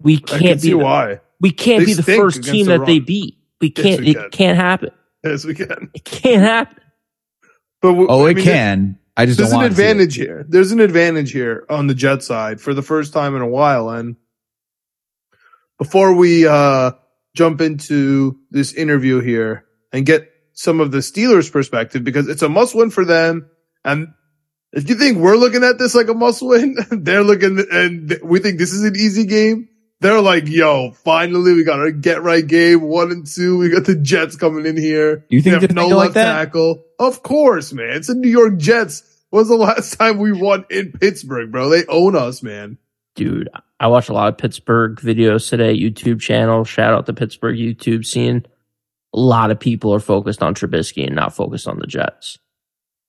[0.02, 1.20] We can can't see be the, why.
[1.40, 3.38] we can't They be the first team the that they beat.
[3.62, 4.90] We can't we it can't happen.
[5.24, 5.92] Yes, we can.
[5.94, 6.82] It can't happen.
[7.84, 9.00] But w- oh, I it mean, can.
[9.16, 10.44] I just There's don't an want to advantage here.
[10.50, 13.92] There's an advantage here on the Jet side for the first time in a while.
[13.92, 14.16] And
[15.78, 16.94] before we uh,
[17.36, 22.50] jump into this interview here and get some of the Steelers' perspective, because it's a
[22.50, 23.52] must win for them.
[23.86, 24.14] And
[24.72, 28.40] if you think we're looking at this like a must win, they're looking and we
[28.40, 29.70] think this is an easy game.
[30.02, 33.58] They're like, yo, finally we got our get right game one and two.
[33.58, 35.26] We got the Jets coming in here.
[35.30, 36.86] You think They have no thinking like left tackle?
[37.00, 37.98] Of course, man.
[37.98, 39.04] It's the New York Jets.
[39.30, 41.70] When was the last time we won in Pittsburgh, bro?
[41.70, 42.78] They own us, man.
[43.16, 46.64] Dude, I watched a lot of Pittsburgh videos today, YouTube channel.
[46.64, 48.46] Shout out the Pittsburgh YouTube scene.
[49.14, 52.38] A lot of people are focused on Trubisky and not focused on the Jets.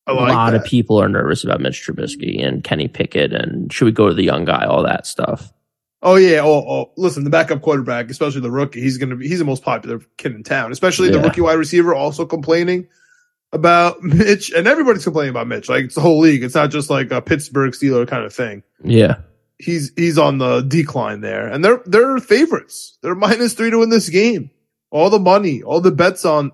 [0.06, 0.60] I like a lot that.
[0.60, 4.14] of people are nervous about Mitch Trubisky and Kenny Pickett and should we go to
[4.14, 5.52] the young guy, all that stuff.
[6.02, 6.40] Oh yeah.
[6.42, 9.62] Oh, oh, listen, the backup quarterback, especially the rookie, he's gonna be he's the most
[9.62, 10.72] popular kid in town.
[10.72, 12.88] Especially the rookie wide receiver, also complaining
[13.52, 15.68] about Mitch, and everybody's complaining about Mitch.
[15.68, 16.42] Like it's the whole league.
[16.42, 18.62] It's not just like a Pittsburgh Steeler kind of thing.
[18.82, 19.16] Yeah.
[19.58, 22.96] He's he's on the decline there, and they're they're favorites.
[23.02, 24.50] They're minus three to win this game.
[24.90, 26.50] All the money, all the bets on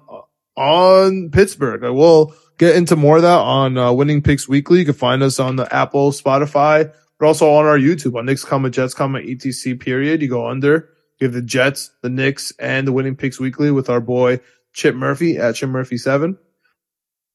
[0.56, 1.84] on Pittsburgh.
[1.84, 4.80] I will get into more of that on uh, Winning Picks Weekly.
[4.80, 8.44] You can find us on the Apple, Spotify, but also on our YouTube on Knicks,
[8.44, 9.78] comma Jets, comma ETC.
[9.80, 10.22] Period.
[10.22, 10.90] You go under.
[11.18, 14.40] You have the Jets, the Knicks, and the Winning Picks Weekly with our boy
[14.74, 16.38] Chip Murphy at Chip Murphy Seven.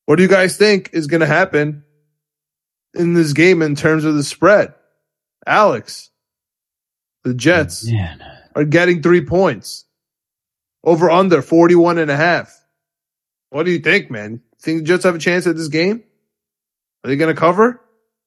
[0.06, 1.84] What do you guys think is going to happen
[2.94, 4.74] in this game in terms of the spread?
[5.48, 6.12] Alex,
[7.24, 8.24] the Jets Man.
[8.56, 9.86] are getting three points.
[10.84, 12.60] Over under 41 and a half.
[13.52, 14.42] What do you think, man?
[14.62, 16.04] Think the Jets have a chance at this game?
[17.04, 17.82] Are they going to cover?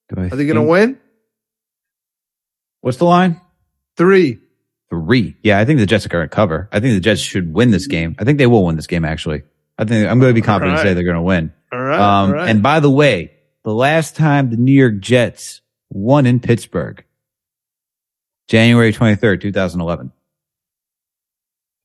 [0.08, 0.98] Do I Are they going to win?
[2.80, 3.40] What's the line?
[3.96, 4.40] Three.
[4.90, 5.36] Three.
[5.42, 6.68] Yeah, I think the Jets are going to cover.
[6.72, 8.16] I think the Jets should win this game.
[8.18, 9.42] I think they will win this game, actually.
[9.78, 11.52] I think I'm going to be confident and say they're going to win.
[11.72, 11.98] All right.
[11.98, 12.48] Um, all right.
[12.48, 17.04] and by the way, the last time the New York Jets won in Pittsburgh,
[18.48, 20.12] January 23rd, 2011.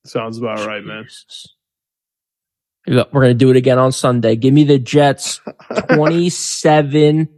[0.06, 1.08] Sounds about right, man.
[2.90, 2.96] Jesus.
[2.98, 4.36] We got- We're going to do it again on Sunday.
[4.36, 5.42] Give me the Jets
[5.94, 7.30] 27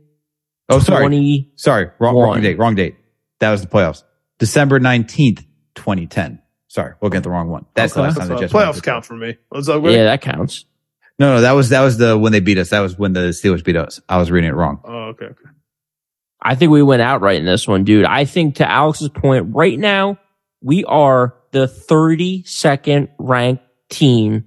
[0.69, 1.01] Oh, sorry.
[1.01, 1.51] 20.
[1.55, 1.89] Sorry.
[1.99, 2.57] Wrong, wrong date.
[2.57, 2.95] Wrong date.
[3.41, 4.03] That was the playoffs.
[4.39, 5.43] December 19th,
[5.75, 6.41] 2010.
[6.69, 6.93] Sorry.
[7.01, 7.65] We'll get the wrong one.
[7.75, 8.07] That's the Okay.
[8.07, 8.65] last time the Jets fine.
[8.65, 9.37] won Playoffs count for me.
[9.49, 10.63] What's up, Yeah, that counts.
[11.19, 12.69] No, no, that was, that was the, when they beat us.
[12.69, 13.99] That was when the Steelers beat us.
[14.07, 14.79] I was reading it wrong.
[14.85, 15.25] Oh, okay.
[15.25, 15.49] okay.
[16.41, 18.05] I think we went outright in this one, dude.
[18.05, 20.17] I think to Alex's point, right now,
[20.63, 24.45] we are the 32nd ranked team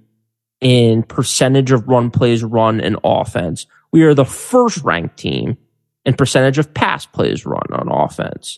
[0.65, 3.67] in percentage of run plays run in offense.
[3.91, 5.57] We are the first ranked team
[6.05, 8.57] in percentage of pass plays run on offense.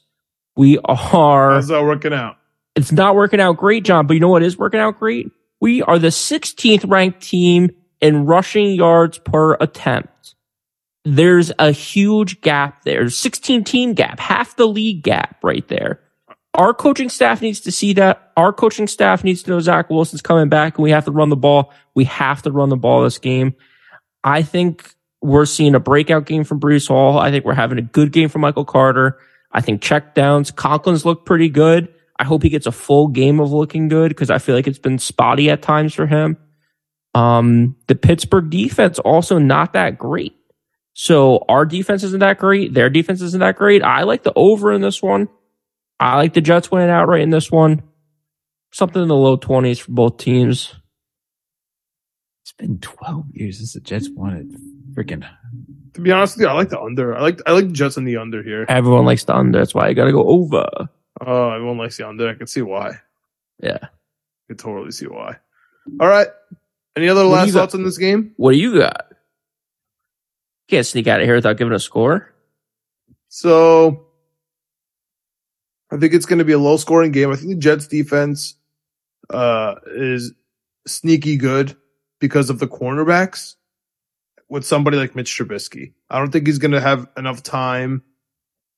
[0.56, 2.38] We are, How's that working out?
[2.78, 5.30] it's not working out great, John, but you know what is working out great?
[5.60, 10.36] We are the 16th ranked team in rushing yards per attempt.
[11.04, 13.10] There's a huge gap there.
[13.10, 16.00] 16 team gap, half the league gap right there.
[16.58, 18.32] Our coaching staff needs to see that.
[18.36, 21.30] Our coaching staff needs to know Zach Wilson's coming back and we have to run
[21.30, 21.72] the ball.
[21.94, 23.56] We have to run the ball this game.
[24.24, 27.20] I think we're seeing a breakout game from Breece Hall.
[27.20, 29.20] I think we're having a good game from Michael Carter.
[29.52, 31.94] I think checkdowns, Conklin's look pretty good.
[32.20, 34.80] I hope he gets a full game of looking good because I feel like it's
[34.80, 36.38] been spotty at times for him.
[37.14, 40.36] Um, the Pittsburgh defense also not that great.
[40.94, 42.74] So our defense isn't that great.
[42.74, 43.84] Their defense isn't that great.
[43.84, 45.30] I like the over in this one.
[46.00, 47.84] I like the Jets winning outright in this one.
[48.72, 50.76] Something in the low twenties for both teams.
[52.44, 54.96] It's been 12 years since the Jets won it.
[54.96, 55.28] Freaking.
[55.94, 57.16] To be honest with you, I like the under.
[57.16, 58.66] I like I like the Jets in the under here.
[58.70, 59.60] Everyone likes the under.
[59.60, 60.68] That's why I got to go over.
[61.20, 62.30] Oh, everyone likes the under.
[62.30, 63.00] I can see why.
[63.62, 63.80] Yeah.
[63.82, 65.38] I can totally see why.
[66.00, 66.28] All right.
[66.96, 68.34] Any other What last thoughts on this game?
[68.38, 69.12] What do you got?
[70.68, 72.34] Can't sneak out of here without giving a score.
[73.30, 74.07] So
[75.92, 77.32] I think it's going to be a low scoring game.
[77.32, 78.56] I think the Jets defense
[79.30, 80.34] uh, is
[80.86, 81.76] sneaky good
[82.20, 83.56] because of the cornerbacks
[84.50, 85.94] with somebody like Mitch Trubisky.
[86.10, 88.04] I don't think he's going to have enough time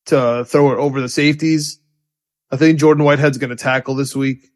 [0.07, 1.79] to throw it over the safeties.
[2.51, 4.47] I think Jordan Whitehead's going to tackle this week.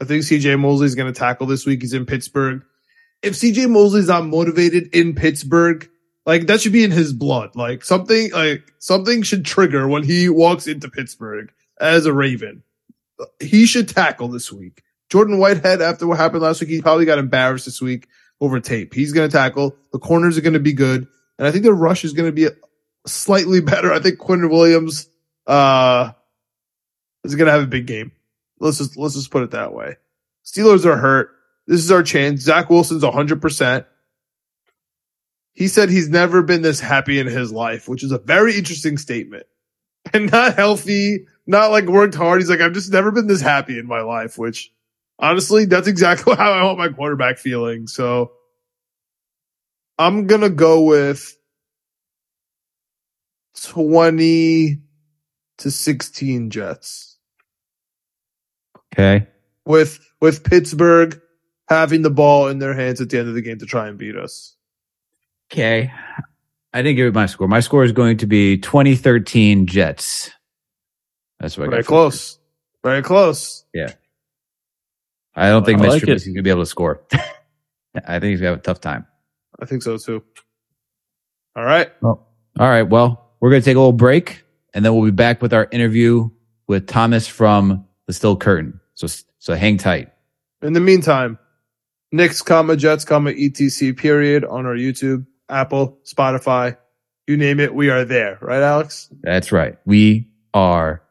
[0.00, 1.82] I think CJ Mosley's going to tackle this week.
[1.82, 2.62] He's in Pittsburgh.
[3.22, 5.88] If CJ Mosley's not motivated in Pittsburgh,
[6.24, 7.56] Like that should be in his blood.
[7.56, 12.62] Like something, like something should trigger when he walks into Pittsburgh as a Raven.
[13.40, 14.82] He should tackle this week.
[15.08, 18.08] Jordan Whitehead, after what happened last week, he probably got embarrassed this week
[18.40, 18.94] over tape.
[18.94, 19.76] He's going to tackle.
[19.92, 21.06] The corners are going to be good.
[21.38, 22.48] And I think the rush is going to be
[23.06, 23.92] slightly better.
[23.92, 25.08] I think Quinn Williams,
[25.46, 26.12] uh,
[27.24, 28.12] is going to have a big game.
[28.60, 29.96] Let's just, let's just put it that way.
[30.44, 31.30] Steelers are hurt.
[31.66, 32.42] This is our chance.
[32.42, 33.84] Zach Wilson's 100%.
[35.52, 38.96] He said he's never been this happy in his life, which is a very interesting
[38.96, 39.46] statement
[40.12, 42.40] and not healthy, not like worked hard.
[42.40, 44.70] He's like, I've just never been this happy in my life, which
[45.18, 47.88] honestly, that's exactly how I want my quarterback feeling.
[47.88, 48.32] So
[49.98, 51.36] I'm going to go with
[53.62, 54.78] 20
[55.58, 57.16] to 16 Jets
[58.92, 59.26] Okay.
[59.66, 61.20] with, with Pittsburgh
[61.68, 63.98] having the ball in their hands at the end of the game to try and
[63.98, 64.54] beat us.
[65.52, 65.92] Okay.
[66.72, 67.48] I didn't give it my score.
[67.48, 70.30] My score is going to be 2013 Jets.
[71.40, 71.88] That's what I Very got.
[71.88, 72.38] close.
[72.84, 73.64] Very close.
[73.72, 73.92] Yeah.
[75.34, 76.06] I don't think I Mitch like it.
[76.06, 77.02] Trubisky's going to be able to score.
[77.12, 79.06] I think he's going to have a tough time.
[79.60, 80.22] I think so too.
[81.56, 81.90] All right.
[82.00, 82.26] Well,
[82.58, 82.82] all right.
[82.82, 85.68] Well, we're going to take a little break and then we'll be back with our
[85.70, 86.28] interview
[86.66, 88.80] with Thomas from the Still Curtain.
[88.94, 89.06] So,
[89.38, 90.12] so hang tight.
[90.62, 91.38] In the meantime,
[92.10, 96.76] Knicks, comma, Jets, comma, ETC period on our YouTube, Apple, Spotify,
[97.26, 97.74] you name it.
[97.74, 98.38] We are there.
[98.40, 99.08] Right, Alex?
[99.22, 99.76] That's right.
[99.84, 101.07] We are there.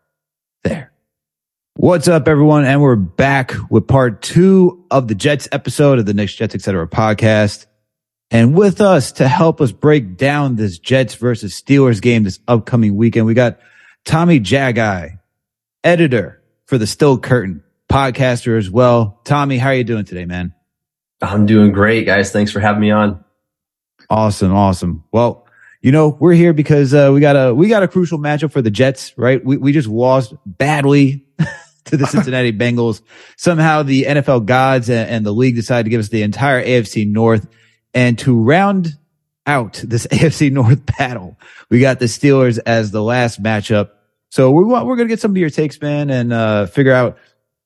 [1.79, 2.65] What's up, everyone?
[2.65, 6.87] And we're back with part two of the Jets episode of the Knicks, Jets, etc.
[6.87, 7.67] podcast.
[8.31, 12.95] And with us to help us break down this Jets versus Steelers game this upcoming
[12.95, 13.59] weekend, we got
[14.05, 15.19] Tommy Jagai,
[15.83, 19.21] editor for the Still Curtain, podcaster as well.
[19.23, 20.55] Tommy, how are you doing today, man?
[21.21, 22.31] I'm doing great, guys.
[22.31, 23.23] Thanks for having me on.
[24.09, 25.03] Awesome, awesome.
[25.11, 25.45] Well,
[25.83, 28.63] you know, we're here because uh, we got a we got a crucial matchup for
[28.63, 29.45] the Jets, right?
[29.45, 31.26] We we just lost badly
[31.87, 33.01] to the Cincinnati Bengals.
[33.35, 37.07] Somehow the NFL gods and, and the league decided to give us the entire AFC
[37.07, 37.47] North.
[37.93, 38.97] And to round
[39.45, 41.37] out this AFC North battle,
[41.69, 43.91] we got the Steelers as the last matchup.
[44.29, 47.17] So we want we're gonna get some of your takes, man, and uh, figure out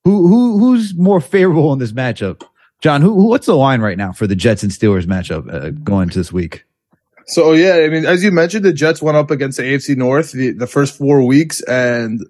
[0.03, 2.43] who who who's more favorable in this matchup.
[2.81, 5.71] John, who, who what's the line right now for the Jets and Steelers matchup uh,
[5.71, 6.65] going into this week?
[7.25, 10.31] So yeah, I mean, as you mentioned, the Jets went up against the AFC North
[10.33, 12.21] the, the first four weeks, and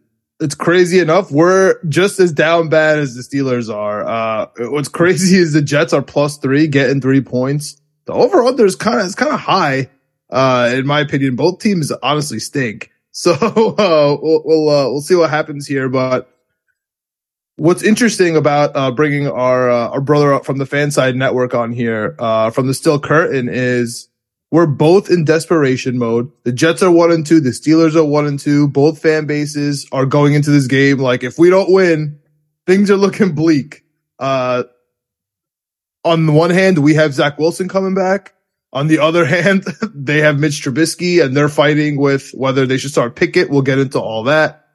[0.41, 1.31] it's crazy enough.
[1.31, 4.05] We're just as down bad as the Steelers are.
[4.05, 7.79] Uh, what's crazy is the Jets are plus three, getting three points.
[8.05, 9.89] The over under is kind of it's kind of high,
[10.29, 11.35] uh, in my opinion.
[11.35, 12.89] Both teams honestly stink.
[13.13, 16.29] So uh, we'll we'll, uh, we'll see what happens here, but.
[17.57, 21.73] What's interesting about uh, bringing our uh, our brother up from the Fanside Network on
[21.73, 24.07] here uh, from the Still Curtain is
[24.51, 26.29] we're both in desperation mode.
[26.43, 27.39] The Jets are one and two.
[27.39, 28.67] The Steelers are one and two.
[28.67, 32.19] Both fan bases are going into this game like if we don't win,
[32.67, 33.83] things are looking bleak.
[34.19, 34.63] Uh,
[36.03, 38.33] on the one hand, we have Zach Wilson coming back.
[38.73, 42.91] On the other hand, they have Mitch Trubisky and they're fighting with whether they should
[42.91, 43.49] start Pickett.
[43.49, 44.65] We'll get into all that.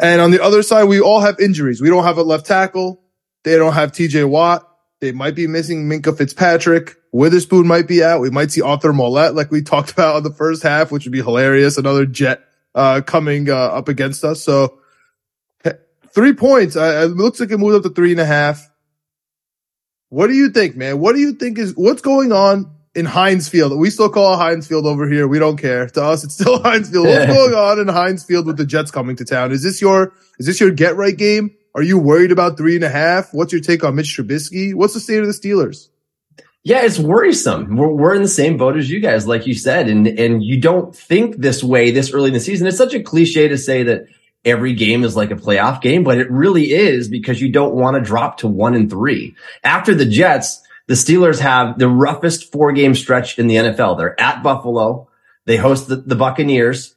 [0.00, 1.80] And on the other side, we all have injuries.
[1.80, 3.00] We don't have a left tackle.
[3.44, 4.68] They don't have TJ Watt.
[5.02, 6.94] They might be missing Minkah Fitzpatrick.
[7.10, 8.20] Witherspoon might be out.
[8.20, 11.12] We might see Arthur Maulet like we talked about in the first half, which would
[11.12, 11.76] be hilarious.
[11.76, 12.40] Another jet,
[12.76, 14.44] uh, coming, uh, up against us.
[14.44, 14.78] So
[16.14, 16.76] three points.
[16.76, 18.70] Uh, it looks like it moved up to three and a half.
[20.08, 21.00] What do you think, man?
[21.00, 23.76] What do you think is what's going on in Heinz Field?
[23.76, 25.26] We still call it Heinz Field over here.
[25.26, 25.88] We don't care.
[25.88, 27.08] To us, it's still Heinz Field.
[27.08, 29.50] What's going on in Heinz Field with the Jets coming to town?
[29.50, 31.56] Is this your is this your get right game?
[31.74, 33.32] Are you worried about three and a half?
[33.32, 34.74] What's your take on Mitch Trubisky?
[34.74, 35.88] What's the state of the Steelers?
[36.64, 37.76] Yeah, it's worrisome.
[37.76, 40.60] We're, we're in the same boat as you guys, like you said, and and you
[40.60, 42.66] don't think this way this early in the season.
[42.66, 44.04] It's such a cliche to say that
[44.44, 47.96] every game is like a playoff game, but it really is because you don't want
[47.96, 49.34] to drop to one and three.
[49.64, 53.98] After the Jets, the Steelers have the roughest four game stretch in the NFL.
[53.98, 55.08] They're at Buffalo,
[55.46, 56.94] they host the, the Buccaneers,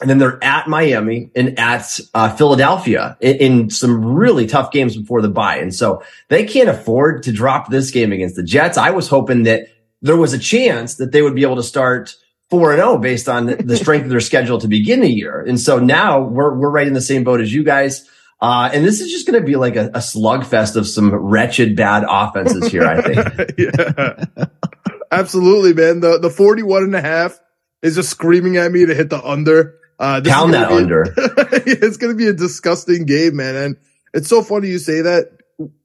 [0.00, 4.96] and then they're at Miami and at uh, Philadelphia in, in some really tough games
[4.96, 5.58] before the bye.
[5.58, 8.78] And so they can't afford to drop this game against the Jets.
[8.78, 9.68] I was hoping that
[10.02, 12.16] there was a chance that they would be able to start
[12.48, 15.40] four and zero based on the strength of their schedule to begin the year.
[15.40, 18.08] And so now we're we're right in the same boat as you guys.
[18.40, 21.76] Uh, and this is just going to be like a, a slugfest of some wretched
[21.76, 22.84] bad offenses here.
[22.84, 24.48] I think.
[25.10, 26.00] absolutely, man.
[26.00, 27.38] The the 41 and a half
[27.82, 29.79] is just screaming at me to hit the under.
[30.00, 31.02] Uh, this is Pound that a- under.
[31.16, 33.54] it's going to be a disgusting game, man.
[33.54, 33.76] And
[34.14, 35.26] it's so funny you say that.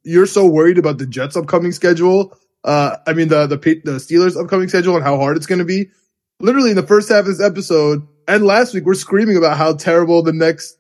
[0.04, 2.36] You're so worried about the Jets' upcoming schedule.
[2.64, 5.66] Uh, I mean the the the Steelers' upcoming schedule and how hard it's going to
[5.66, 5.90] be.
[6.40, 9.74] literally in the first half of this episode and last week, we're screaming about how
[9.74, 10.78] terrible the next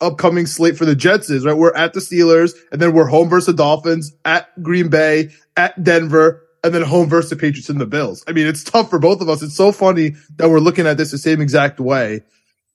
[0.00, 1.56] upcoming slate for the Jets is, right?
[1.56, 5.82] We're at the Steelers and then we're home versus the Dolphins, at Green Bay, at
[5.82, 8.24] Denver, and then home versus the Patriots and the Bills.
[8.26, 9.42] I mean, it's tough for both of us.
[9.42, 12.22] It's so funny that we're looking at this the same exact way.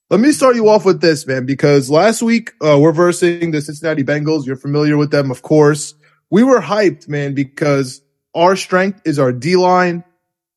[0.08, 3.60] Let me start you off with this, man, because last week, uh, we're versing the
[3.60, 4.46] Cincinnati Bengals.
[4.46, 5.94] You're familiar with them, of course.
[6.30, 8.02] We were hyped, man, because
[8.32, 10.04] our strength is our D line.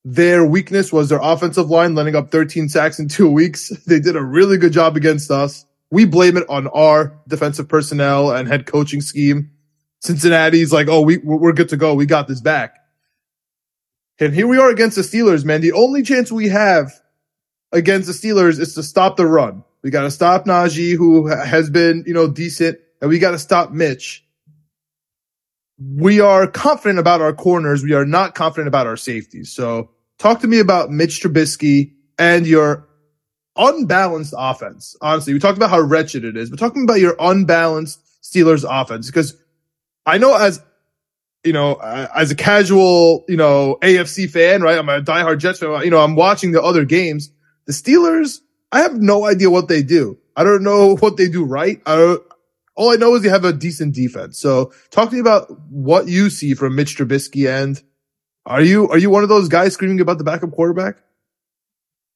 [0.06, 3.70] Their weakness was their offensive line, letting up 13 sacks in two weeks.
[3.88, 5.66] They did a really good job against us.
[5.90, 9.50] We blame it on our defensive personnel and head coaching scheme.
[10.00, 11.96] Cincinnati's like, oh, we, we're good to go.
[11.96, 12.76] We got this back.
[14.20, 15.62] And here we are against the Steelers, man.
[15.62, 16.92] The only chance we have
[17.72, 19.64] against the Steelers is to stop the run.
[19.82, 23.40] We got to stop Najee, who has been, you know, decent, and we got to
[23.40, 24.26] stop Mitch.
[25.80, 27.84] We are confident about our corners.
[27.84, 29.52] We are not confident about our safeties.
[29.52, 32.88] So talk to me about Mitch Trubisky and your
[33.56, 34.98] unbalanced offense.
[35.02, 39.08] Honestly, we talked about how wretched it is, but talking about your unbalanced Steelers offense,
[39.08, 39.38] because
[40.06, 40.62] I know as
[41.44, 44.78] you know, as a casual, you know, AFC fan, right?
[44.78, 45.84] I'm a diehard Jets fan.
[45.84, 47.32] You know, I'm watching the other games.
[47.70, 48.40] The Steelers,
[48.72, 50.18] I have no idea what they do.
[50.36, 51.80] I don't know what they do right.
[51.86, 52.18] I
[52.76, 54.40] all I know is they have a decent defense.
[54.40, 57.80] So talk to me about what you see from Mitch Trubisky and
[58.44, 60.96] are you, are you one of those guys screaming about the backup quarterback?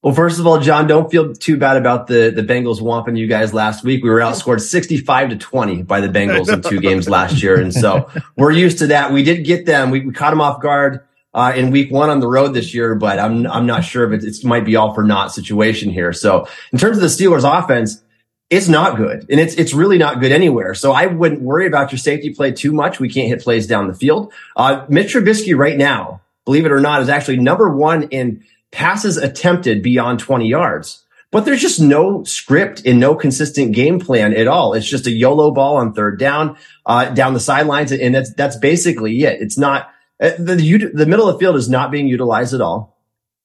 [0.01, 3.27] Well, first of all, John, don't feel too bad about the, the Bengals whomping you
[3.27, 4.03] guys last week.
[4.03, 7.61] We were outscored 65 to 20 by the Bengals in two games last year.
[7.61, 9.13] And so we're used to that.
[9.13, 9.91] We did get them.
[9.91, 11.01] We, we caught them off guard,
[11.33, 14.23] uh, in week one on the road this year, but I'm, I'm not sure if
[14.23, 16.13] it, it might be all for naught situation here.
[16.13, 18.01] So in terms of the Steelers offense,
[18.49, 20.75] it's not good and it's, it's really not good anywhere.
[20.75, 22.99] So I wouldn't worry about your safety play too much.
[22.99, 24.31] We can't hit plays down the field.
[24.55, 29.17] Uh, Mitch Trubisky right now, believe it or not, is actually number one in passes
[29.17, 31.03] attempted beyond 20 yards.
[31.31, 34.75] But there's just no script and no consistent game plan at all.
[34.75, 37.91] It's just a YOLO ball on third down, uh, down the sidelines.
[37.91, 39.41] And that's, that's basically it.
[39.41, 39.89] It's not,
[40.19, 42.97] the, the, the middle of the field is not being utilized at all.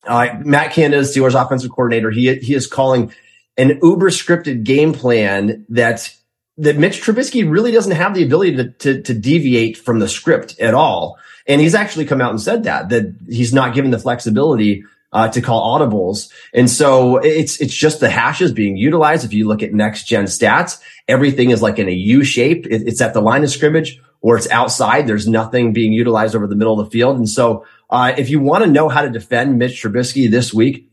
[0.06, 3.12] Uh, Matt Canada, Steelers offensive coordinator, he, he is calling
[3.56, 6.14] an uber scripted game plan that,
[6.56, 10.58] that Mitch Trubisky really doesn't have the ability to, to, to deviate from the script
[10.60, 11.18] at all.
[11.46, 15.28] And he's actually come out and said that, that he's not given the flexibility uh,
[15.28, 16.30] to call audibles.
[16.52, 19.24] And so it's, it's just the hashes being utilized.
[19.24, 22.66] If you look at next gen stats, everything is like in a U shape.
[22.66, 25.06] It, it's at the line of scrimmage or it's outside.
[25.06, 27.16] There's nothing being utilized over the middle of the field.
[27.16, 30.90] And so, uh, if you want to know how to defend Mitch Trubisky this week,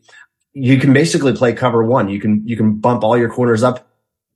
[0.53, 2.09] you can basically play cover one.
[2.09, 3.87] You can, you can bump all your corners up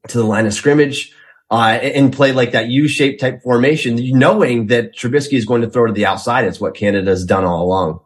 [0.10, 1.14] to the line of scrimmage.
[1.52, 5.88] Uh, and play like that U-shaped type formation, knowing that Trubisky is going to throw
[5.88, 6.46] to the outside.
[6.46, 8.02] It's what Canada has done all along.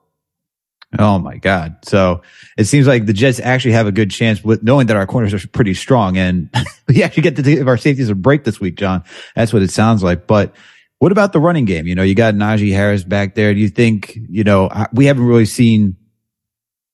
[1.00, 1.78] Oh my God.
[1.84, 2.22] So
[2.58, 5.34] it seems like the Jets actually have a good chance with knowing that our corners
[5.34, 6.50] are pretty strong and
[6.88, 9.04] we actually get to give our safeties a break this week, John.
[9.36, 10.28] That's what it sounds like.
[10.28, 10.54] But
[11.04, 11.86] what about the running game?
[11.86, 13.54] You know, you got Najee Harris back there.
[13.54, 15.98] Do you think, you know, we haven't really seen,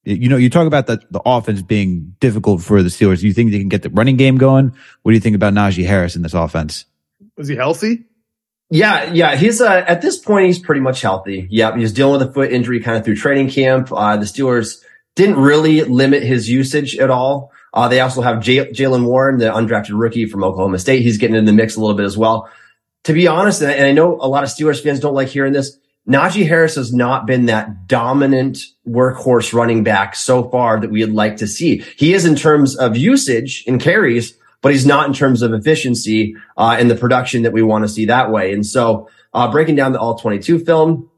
[0.04, 3.20] you know, you talk about the, the offense being difficult for the Steelers.
[3.20, 4.76] Do you think they can get the running game going?
[5.04, 6.86] What do you think about Najee Harris in this offense?
[7.38, 8.06] Is he healthy?
[8.72, 9.36] Yeah, yeah.
[9.36, 11.48] He's uh, at this point he's pretty much healthy.
[11.52, 13.92] Yeah, he's dealing with a foot injury kind of through training camp.
[13.92, 14.82] Uh, the Steelers
[15.14, 17.52] didn't really limit his usage at all.
[17.76, 21.04] Uh, they also have J- Jaylen Warren, the undrafted rookie from Oklahoma State.
[21.04, 22.50] He's getting in the mix a little bit as well.
[23.06, 25.78] To be honest, and I know a lot of Steelers fans don't like hearing this.
[26.08, 31.38] Najee Harris has not been that dominant workhorse running back so far that we'd like
[31.38, 31.84] to see.
[31.98, 36.36] He is in terms of usage and carries, but he's not in terms of efficiency
[36.58, 38.52] uh, and the production that we want to see that way.
[38.54, 41.09] And so, uh, breaking down the all 22 film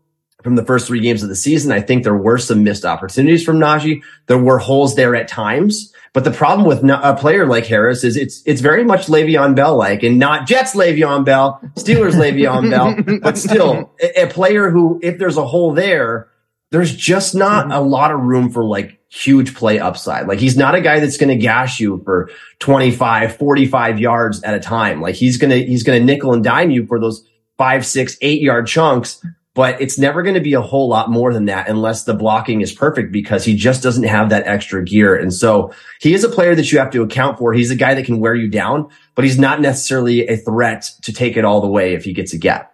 [0.43, 3.43] from the first three games of the season, I think there were some missed opportunities
[3.43, 4.01] from Najee.
[4.27, 5.93] There were holes there at times.
[6.13, 9.77] But the problem with a player like Harris is it's it's very much Le'Veon Bell
[9.77, 14.99] like, and not Jets Le'Veon Bell, Steelers Le'Veon Bell, but still a, a player who,
[15.01, 16.27] if there's a hole there,
[16.71, 17.73] there's just not mm-hmm.
[17.73, 20.27] a lot of room for like huge play upside.
[20.27, 22.29] Like he's not a guy that's going to gash you for
[22.59, 25.01] 25, 45 yards at a time.
[25.01, 27.25] Like he's going to, he's going to nickel and dime you for those
[27.57, 29.23] five, six, eight yard chunks.
[29.53, 32.61] But it's never going to be a whole lot more than that unless the blocking
[32.61, 35.13] is perfect because he just doesn't have that extra gear.
[35.13, 37.51] And so he is a player that you have to account for.
[37.51, 41.11] He's a guy that can wear you down, but he's not necessarily a threat to
[41.11, 42.73] take it all the way if he gets a gap.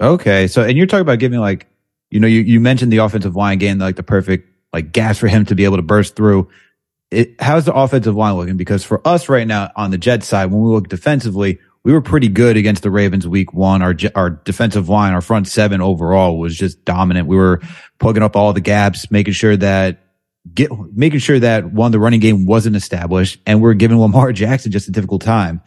[0.00, 0.46] Okay.
[0.46, 1.66] So, and you're talking about giving like,
[2.10, 5.28] you know, you, you mentioned the offensive line getting like the perfect like gas for
[5.28, 6.48] him to be able to burst through.
[7.10, 8.56] It, how's the offensive line looking?
[8.56, 12.00] Because for us right now on the Jet side, when we look defensively, we were
[12.00, 13.82] pretty good against the Ravens week one.
[13.82, 17.28] Our, our defensive line, our front seven overall was just dominant.
[17.28, 17.60] We were
[17.98, 20.00] plugging up all the gaps, making sure that
[20.52, 24.72] get making sure that one the running game wasn't established, and we're giving Lamar Jackson
[24.72, 25.60] just a difficult time.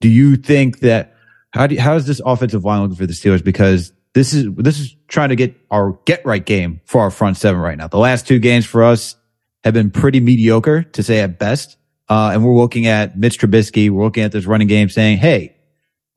[0.00, 1.14] Do you think that
[1.52, 3.44] how do how is this offensive line looking for the Steelers?
[3.44, 7.36] Because this is this is trying to get our get right game for our front
[7.36, 7.86] seven right now.
[7.86, 9.14] The last two games for us
[9.62, 11.76] have been pretty mediocre to say at best.
[12.08, 13.90] Uh, and we're looking at Mitch Trubisky.
[13.90, 15.56] We're looking at this running game saying, Hey,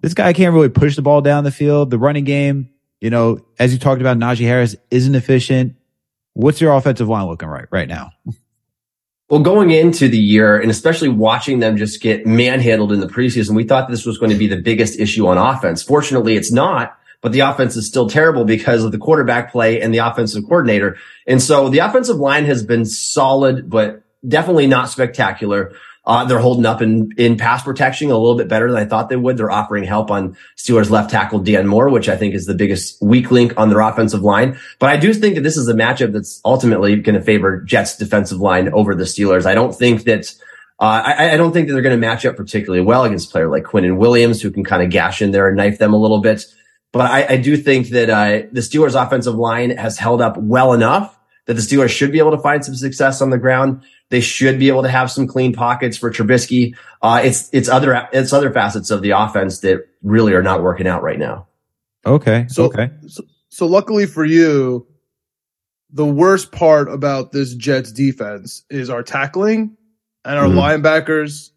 [0.01, 1.89] this guy can't really push the ball down the field.
[1.89, 2.69] The running game,
[3.01, 5.75] you know, as you talked about, Najee Harris isn't efficient.
[6.33, 8.11] What's your offensive line looking right right now?
[9.29, 13.55] Well, going into the year and especially watching them just get manhandled in the preseason,
[13.55, 15.83] we thought this was going to be the biggest issue on offense.
[15.83, 19.93] Fortunately, it's not, but the offense is still terrible because of the quarterback play and
[19.93, 20.95] the offensive coordinator.
[21.25, 25.73] And so the offensive line has been solid, but definitely not spectacular.
[26.07, 29.09] Uh, they're holding up in, in pass protection a little bit better than I thought
[29.09, 29.35] they would.
[29.35, 33.01] They're offering help on Steelers left tackle Dan Moore, which I think is the biggest
[33.01, 34.57] weak link on their offensive line.
[34.79, 37.97] But I do think that this is a matchup that's ultimately going to favor Jets
[37.97, 39.45] defensive line over the Steelers.
[39.45, 40.33] I don't think that,
[40.79, 43.31] uh, I, I, don't think that they're going to match up particularly well against a
[43.33, 45.97] player like Quinnen Williams, who can kind of gash in there and knife them a
[45.97, 46.45] little bit.
[46.93, 50.71] But I, I do think that, uh, the Steelers offensive line has held up well
[50.71, 51.17] enough
[51.47, 53.81] that the Steelers should be able to find some success on the ground.
[54.09, 56.75] They should be able to have some clean pockets for Trubisky.
[57.01, 60.87] Uh, it's, it's other, it's other facets of the offense that really are not working
[60.87, 61.47] out right now.
[62.05, 62.45] Okay.
[62.47, 62.89] So, okay.
[63.07, 64.87] So, so luckily for you,
[65.89, 69.75] the worst part about this Jets defense is our tackling
[70.25, 70.57] and our mm-hmm.
[70.57, 71.51] linebackers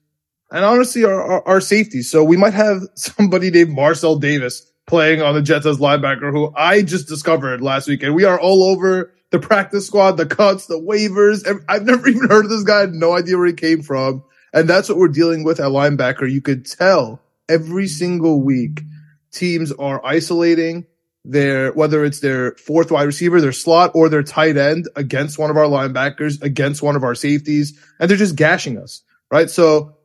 [0.50, 2.10] and honestly our, our, our safeties.
[2.10, 6.52] So we might have somebody named Marcel Davis playing on the Jets as linebacker who
[6.56, 8.02] I just discovered last week.
[8.02, 11.46] And we are all over the practice squad, the cuts, the waivers.
[11.68, 12.86] I've never even heard of this guy.
[12.86, 14.24] no idea where he came from.
[14.52, 16.30] And that's what we're dealing with at linebacker.
[16.30, 18.82] You could tell every single week
[19.30, 20.86] teams are isolating
[21.24, 25.50] their, whether it's their fourth wide receiver, their slot or their tight end against one
[25.50, 27.78] of our linebackers, against one of our safeties.
[28.00, 29.48] And they're just gashing us, right?
[29.48, 29.96] So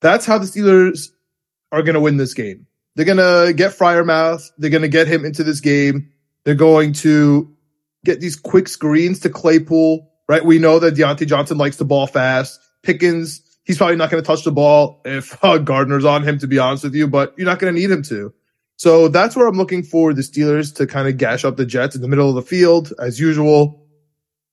[0.00, 1.08] that's how the Steelers
[1.72, 2.66] are going to win this game.
[2.94, 4.50] They're going to get Freiermuth.
[4.58, 6.12] They're going to get him into this game.
[6.44, 7.54] They're going to
[8.04, 10.44] get these quick screens to Claypool, right?
[10.44, 12.60] We know that Diontae Johnson likes the ball fast.
[12.82, 16.46] Pickens, he's probably not going to touch the ball if uh, Gardner's on him, to
[16.46, 18.32] be honest with you, but you're not going to need him to.
[18.76, 21.96] So that's where I'm looking for the Steelers to kind of gash up the Jets
[21.96, 23.84] in the middle of the field as usual.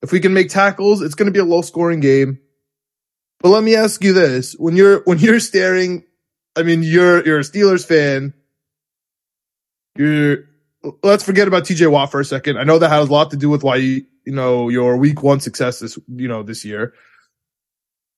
[0.01, 2.39] If we can make tackles, it's going to be a low scoring game.
[3.39, 4.53] But let me ask you this.
[4.53, 6.03] When you're, when you're staring,
[6.55, 8.33] I mean, you're, you're a Steelers fan.
[9.95, 10.45] You're,
[11.03, 12.57] let's forget about TJ Watt for a second.
[12.57, 15.23] I know that has a lot to do with why you, you know your week
[15.23, 16.93] one success this you know this year.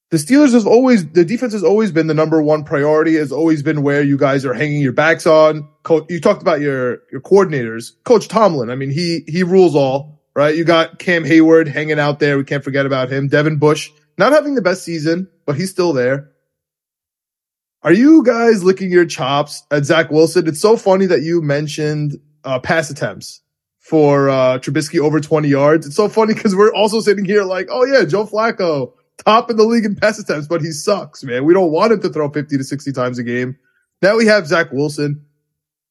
[0.09, 3.15] The Steelers has always the defense has always been the number one priority.
[3.15, 5.67] Has always been where you guys are hanging your backs on.
[5.83, 8.69] Coach, you talked about your your coordinators, Coach Tomlin.
[8.69, 10.55] I mean, he he rules all, right?
[10.55, 12.37] You got Cam Heyward hanging out there.
[12.37, 13.27] We can't forget about him.
[13.27, 16.31] Devin Bush not having the best season, but he's still there.
[17.83, 20.47] Are you guys licking your chops at Zach Wilson?
[20.47, 23.41] It's so funny that you mentioned uh, pass attempts
[23.79, 25.85] for uh, Trubisky over 20 yards.
[25.85, 28.93] It's so funny because we're also sitting here like, oh yeah, Joe Flacco,
[29.25, 31.43] top in the league in pass attempts, but he sucks, man.
[31.43, 33.57] We don't want him to throw 50 to 60 times a game.
[34.01, 35.25] Now we have Zach Wilson.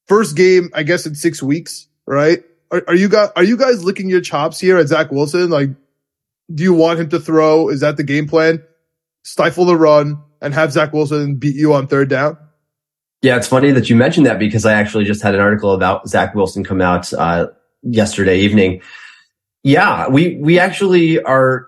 [0.07, 2.42] First game, I guess in six weeks, right?
[2.70, 5.50] Are, are you guys, are you guys licking your chops here at Zach Wilson?
[5.50, 5.70] Like,
[6.54, 7.68] do you want him to throw?
[7.68, 8.62] Is that the game plan?
[9.24, 12.38] Stifle the run and have Zach Wilson beat you on third down?
[13.27, 16.09] Yeah, it's funny that you mentioned that because I actually just had an article about
[16.09, 17.49] Zach Wilson come out uh,
[17.83, 18.83] yesterday evening.
[19.64, 21.66] Yeah, we we actually are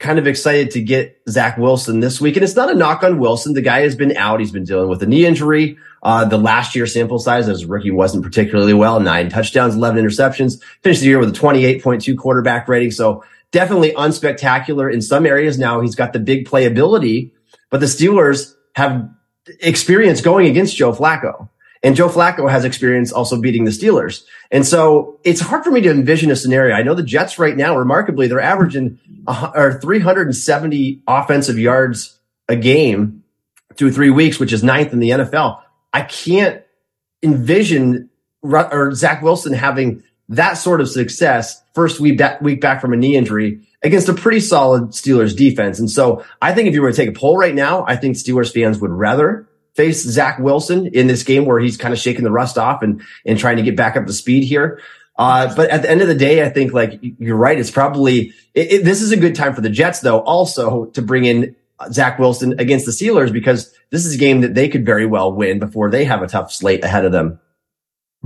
[0.00, 3.20] kind of excited to get Zach Wilson this week, and it's not a knock on
[3.20, 3.52] Wilson.
[3.52, 5.78] The guy has been out; he's been dealing with a knee injury.
[6.02, 8.98] Uh, the last year sample size as a rookie wasn't particularly well.
[8.98, 10.60] Nine touchdowns, eleven interceptions.
[10.82, 12.90] Finished the year with a twenty-eight point two quarterback rating.
[12.90, 15.56] So definitely unspectacular in some areas.
[15.56, 17.30] Now he's got the big playability,
[17.70, 19.08] but the Steelers have
[19.60, 21.48] experience going against Joe Flacco.
[21.82, 24.24] And Joe Flacco has experience also beating the Steelers.
[24.50, 26.74] And so it's hard for me to envision a scenario.
[26.74, 32.18] I know the Jets right now, remarkably, they're averaging uh, 370 offensive yards
[32.48, 33.22] a game
[33.76, 35.60] through three weeks, which is ninth in the NFL.
[35.92, 36.62] I can't
[37.22, 38.10] envision
[38.42, 43.16] or Zach Wilson having that sort of success first week week back from a knee
[43.16, 45.78] injury against a pretty solid Steelers defense.
[45.78, 48.16] And so I think if you were to take a poll right now, I think
[48.16, 52.24] Steelers fans would rather face Zach Wilson in this game where he's kind of shaking
[52.24, 54.80] the rust off and, and trying to get back up to speed here.
[55.16, 57.58] Uh, but at the end of the day, I think like you're right.
[57.58, 61.00] It's probably, it, it, this is a good time for the Jets though, also to
[61.00, 61.54] bring in
[61.92, 65.32] Zach Wilson against the Steelers because this is a game that they could very well
[65.32, 67.38] win before they have a tough slate ahead of them.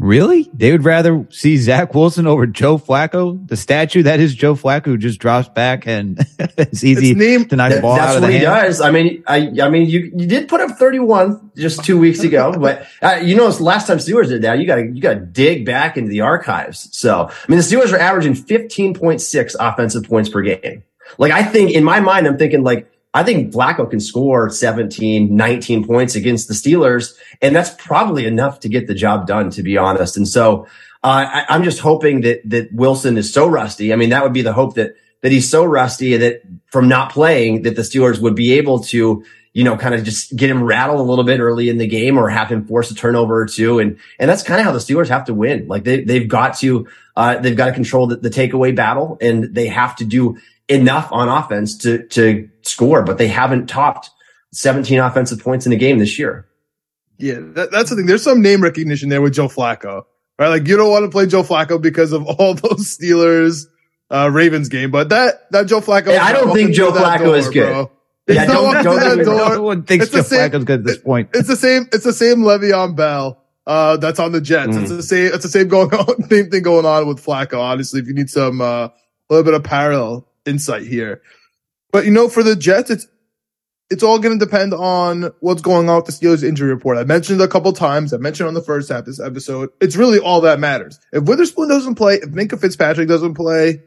[0.01, 0.49] Really?
[0.55, 4.87] They would rather see Zach Wilson over Joe Flacco, the statue that is Joe Flacco
[4.87, 8.07] who just drops back and it's easy It's named- to knock the That- ball out
[8.07, 8.45] that's what he hand.
[8.47, 8.81] does.
[8.81, 12.53] I mean, I, I mean, you, you did put up 31 just two weeks ago,
[12.59, 15.15] but uh, you know, it's last time Steelers did that, you got to, you got
[15.15, 16.89] to dig back into the archives.
[16.97, 20.83] So, I mean, the Steelers are averaging 15.6 offensive points per game.
[21.19, 25.35] Like, I think in my mind, I'm thinking like, I think Flacco can score 17,
[25.35, 27.17] 19 points against the Steelers.
[27.43, 30.17] And that's probably enough to get the job done, to be honest.
[30.17, 30.67] And so,
[31.03, 33.93] uh, I, I'm just hoping that, that Wilson is so rusty.
[33.93, 37.11] I mean, that would be the hope that, that he's so rusty that from not
[37.11, 40.63] playing that the Steelers would be able to, you know, kind of just get him
[40.63, 43.47] rattled a little bit early in the game or have him force a turnover or
[43.47, 43.81] two.
[43.81, 45.67] And, and that's kind of how the Steelers have to win.
[45.67, 46.87] Like they, they've got to,
[47.17, 50.39] uh, they've got to control the, the takeaway battle and they have to do
[50.71, 54.09] enough on offense to, to score, but they haven't topped
[54.53, 56.47] 17 offensive points in a game this year.
[57.19, 58.07] Yeah, that, that's the thing.
[58.07, 60.05] There's some name recognition there with Joe Flacco,
[60.39, 60.49] right?
[60.49, 63.67] Like you don't want to play Joe Flacco because of all those Steelers,
[64.11, 66.07] uh, Ravens game, but that, that Joe Flacco.
[66.07, 67.67] Hey, I don't think Joe Flacco is good.
[67.69, 67.91] Bro.
[68.29, 69.49] Yeah, He's not don't- walking don't through that me door.
[69.57, 71.31] No one thinks It's Joe same- Flacco's good at this point.
[71.35, 71.89] It's the same.
[71.93, 73.43] It's the same Le'Veon Bell.
[73.67, 74.77] Uh, that's on the Jets.
[74.77, 74.81] Mm.
[74.83, 75.31] It's the same.
[75.35, 76.23] It's the same going on.
[76.29, 77.61] Same thing going on with Flacco.
[77.61, 78.93] Honestly, if you need some uh, a
[79.29, 81.23] little bit of parallel insight here,
[81.93, 83.07] but you know, for the Jets, it's
[83.91, 86.97] it's all going to depend on what's going on with the Steelers injury report.
[86.97, 88.13] I mentioned it a couple times.
[88.13, 89.71] I mentioned on the first half of this episode.
[89.81, 91.01] It's really all that matters.
[91.13, 93.83] If Witherspoon doesn't play, if Minkah Fitzpatrick doesn't play,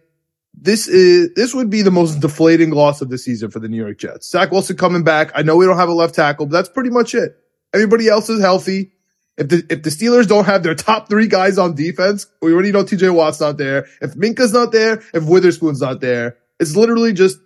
[0.53, 3.78] this is this would be the most deflating loss of the season for the New
[3.78, 4.30] York Jets.
[4.30, 5.32] Zach Wilson coming back.
[5.36, 7.36] I know we don't have a left tackle, but that's pretty much it.
[7.74, 8.91] Everybody else is healthy.
[9.38, 12.72] If the if the Steelers don't have their top three guys on defense, we already
[12.72, 13.88] know TJ Watt's not there.
[14.01, 17.39] If Minkah's not there, if Witherspoon's not there, it's literally just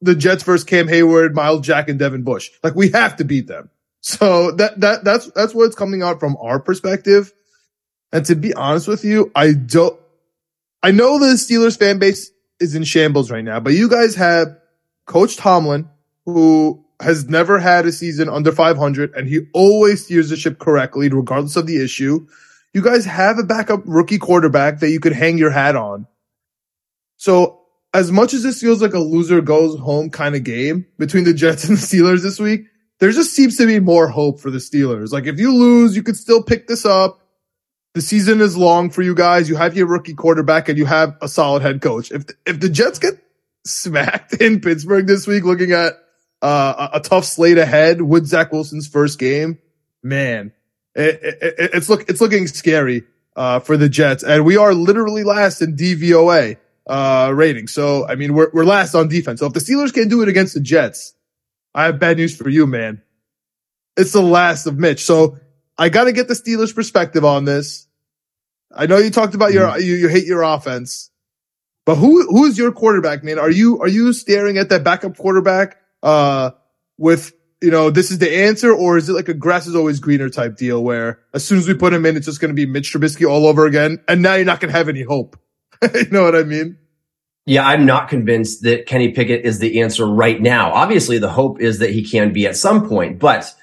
[0.00, 2.50] the Jets versus Cam Heyward, Myles Jack, and Devin Bush.
[2.62, 3.70] Like we have to beat them.
[4.00, 7.32] So that that that's that's what's coming out from our perspective.
[8.12, 9.98] And to be honest with you, I don't.
[10.82, 12.30] I know the Steelers fan base
[12.60, 14.58] is in shambles right now, but you guys have
[15.06, 15.88] Coach Tomlin,
[16.26, 21.08] who has never had a season under 500, and he always steers the ship correctly,
[21.08, 22.26] regardless of the issue.
[22.74, 26.06] You guys have a backup rookie quarterback that you could hang your hat on.
[27.16, 27.63] So
[27.94, 31.32] as much as this feels like a loser goes home kind of game between the
[31.32, 32.66] Jets and the Steelers this week,
[33.00, 35.12] there just seems to be more hope for the Steelers.
[35.12, 37.20] Like if you lose, you could still pick this up.
[37.94, 39.48] The season is long for you guys.
[39.48, 42.10] You have your rookie quarterback and you have a solid head coach.
[42.10, 43.14] If if the Jets get
[43.64, 45.92] smacked in Pittsburgh this week, looking at
[46.42, 49.58] uh, a, a tough slate ahead with Zach Wilson's first game,
[50.02, 50.52] man,
[50.96, 53.04] it, it- it's look it's looking scary
[53.36, 56.56] uh, for the Jets, and we are literally last in DVOA
[56.86, 57.68] uh, rating.
[57.68, 59.40] So I mean, we're we're last on defense.
[59.40, 61.14] So if the Steelers can't do it against the Jets,
[61.74, 63.02] I have bad news for you, man.
[63.96, 65.04] It's the last of Mitch.
[65.04, 65.38] So
[65.78, 67.86] I got to get the Steelers' perspective on this.
[68.74, 71.10] I know you talked about your you, you hate your offense,
[71.84, 73.38] but who who is your quarterback, man?
[73.38, 76.50] Are you are you staring at that backup quarterback uh,
[76.98, 80.00] with you know this is the answer, or is it like a grass is always
[80.00, 82.54] greener type deal where as soon as we put him in, it's just going to
[82.54, 85.38] be Mitch Trubisky all over again, and now you're not going to have any hope.
[85.94, 86.78] you know what I mean?
[87.46, 90.72] Yeah, I'm not convinced that Kenny Pickett is the answer right now.
[90.72, 93.54] Obviously, the hope is that he can be at some point, but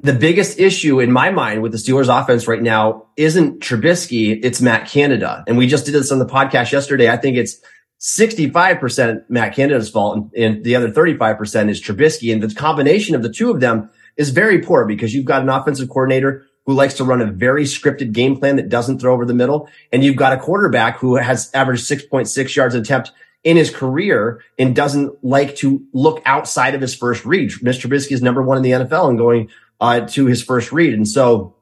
[0.00, 4.60] the biggest issue in my mind with the Steelers offense right now isn't Trubisky, it's
[4.60, 5.42] Matt Canada.
[5.46, 7.10] And we just did this on the podcast yesterday.
[7.10, 7.60] I think it's
[8.00, 12.32] 65% Matt Canada's fault and, and the other 35% is Trubisky.
[12.32, 15.48] And the combination of the two of them is very poor because you've got an
[15.48, 19.24] offensive coordinator who likes to run a very scripted game plan that doesn't throw over
[19.24, 19.68] the middle.
[19.92, 23.12] And you've got a quarterback who has averaged 6.6 yards an attempt
[23.44, 27.50] in his career and doesn't like to look outside of his first read.
[27.52, 27.88] Mr.
[27.88, 29.48] Trubisky is number one in the NFL and going
[29.80, 30.92] uh, to his first read.
[30.92, 31.54] And so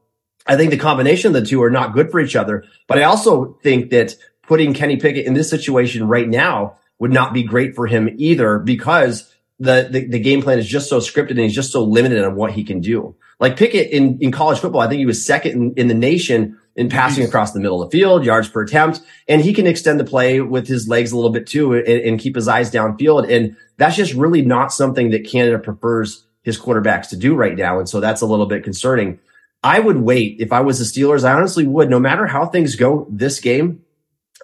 [0.47, 2.65] I think the combination of the two are not good for each other.
[2.87, 7.33] But I also think that putting Kenny Pickett in this situation right now would not
[7.33, 11.31] be great for him either because the, the, the game plan is just so scripted
[11.31, 13.15] and he's just so limited on what he can do.
[13.39, 16.57] Like Pickett in, in college football, I think he was second in, in the nation
[16.75, 19.99] in passing across the middle of the field, yards per attempt, and he can extend
[19.99, 23.29] the play with his legs a little bit too and, and keep his eyes downfield.
[23.31, 27.79] And that's just really not something that Canada prefers his quarterbacks to do right now.
[27.79, 29.19] And so that's a little bit concerning.
[29.63, 31.23] I would wait if I was the Steelers.
[31.23, 33.81] I honestly would, no matter how things go this game.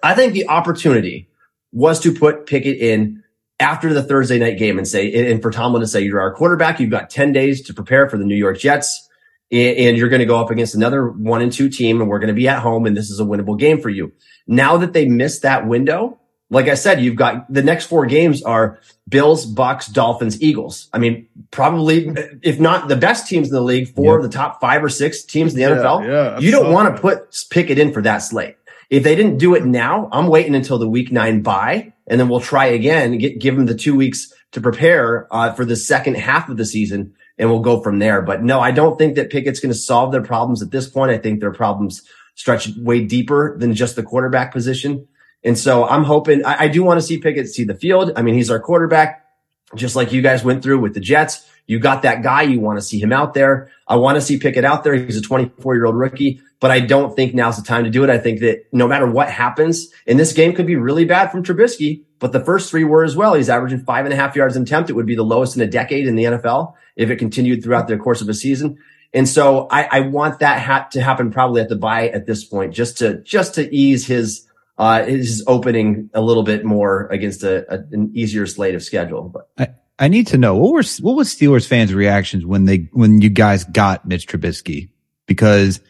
[0.02, 1.28] I think the opportunity
[1.70, 3.21] was to put Pickett in
[3.62, 6.80] after the Thursday night game and say, and for Tomlin to say, you're our quarterback.
[6.80, 9.08] You've got 10 days to prepare for the New York Jets
[9.50, 12.28] and you're going to go up against another one and two team and we're going
[12.28, 14.12] to be at home and this is a winnable game for you.
[14.46, 16.18] Now that they missed that window,
[16.50, 20.88] like I said, you've got the next four games are Bills, Bucks, Dolphins, Eagles.
[20.92, 24.60] I mean, probably if not the best teams in the league, four of the top
[24.60, 26.06] five or six teams in the NFL.
[26.06, 28.56] yeah, you don't want to put Pickett in for that slate.
[28.90, 32.28] If they didn't do it now, I'm waiting until the week nine bye, and then
[32.28, 33.16] we'll try again.
[33.16, 36.66] Get give them the two weeks to prepare uh, for the second half of the
[36.66, 38.20] season, and we'll go from there.
[38.20, 41.10] But no, I don't think that Pickett's going to solve their problems at this point.
[41.10, 42.02] I think their problems
[42.34, 45.08] stretch way deeper than just the quarterback position.
[45.42, 48.12] And so I'm hoping I, I do want to see Pickett see the field.
[48.14, 49.24] I mean, he's our quarterback,
[49.74, 51.48] just like you guys went through with the Jets.
[51.66, 52.42] You got that guy.
[52.42, 53.70] You want to see him out there.
[53.86, 54.94] I want to see Pickett out there.
[54.94, 58.04] He's a 24 year old rookie, but I don't think now's the time to do
[58.04, 58.10] it.
[58.10, 61.42] I think that no matter what happens, and this game could be really bad from
[61.42, 63.34] Trubisky, but the first three were as well.
[63.34, 64.90] He's averaging five and a half yards an attempt.
[64.90, 67.88] It would be the lowest in a decade in the NFL if it continued throughout
[67.88, 68.78] the course of a season.
[69.14, 72.44] And so I, I want that ha- to happen probably at the bye at this
[72.44, 74.46] point, just to just to ease his
[74.78, 79.28] uh his opening a little bit more against a, a an easier slate of schedule.
[79.58, 83.20] But I, need to know what were what was Steelers fans' reactions when they when
[83.20, 84.90] you guys got Mitch Trubisky
[85.26, 85.80] because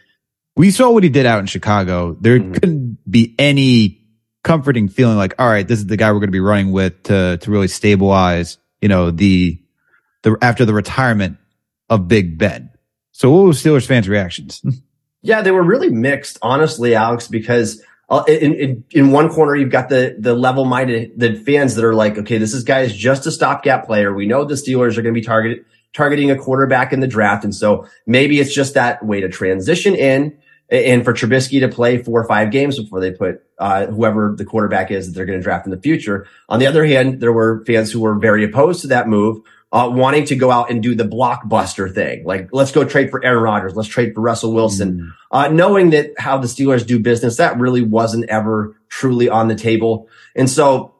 [0.56, 2.16] we saw what he did out in Chicago.
[2.20, 2.54] There Mhm.
[2.54, 4.00] couldn't be any
[4.44, 7.02] comforting feeling like, all right, this is the guy we're going to be running with
[7.04, 9.58] to to really stabilize, you know, the
[10.22, 11.38] the after the retirement
[11.88, 12.70] of Big Ben.
[13.12, 14.62] So what was Steelers fans' reactions?
[15.24, 17.80] Yeah, they were really mixed, honestly, Alex, because
[18.20, 21.94] in, in, in one corner, you've got the, the level minded, the fans that are
[21.94, 24.12] like, okay, this is guy is just a stopgap player.
[24.12, 27.44] We know the Steelers are going to be targeted, targeting a quarterback in the draft.
[27.44, 30.36] And so maybe it's just that way to transition in
[30.70, 34.44] and for Trubisky to play four or five games before they put, uh, whoever the
[34.44, 36.26] quarterback is that they're going to draft in the future.
[36.48, 39.42] On the other hand, there were fans who were very opposed to that move
[39.72, 42.24] uh, wanting to go out and do the blockbuster thing.
[42.24, 43.74] Like, let's go trade for Aaron Rodgers.
[43.74, 45.14] Let's trade for Russell Wilson.
[45.30, 49.54] Uh, knowing that how the Steelers do business, that really wasn't ever truly on the
[49.54, 50.08] table.
[50.36, 50.94] And so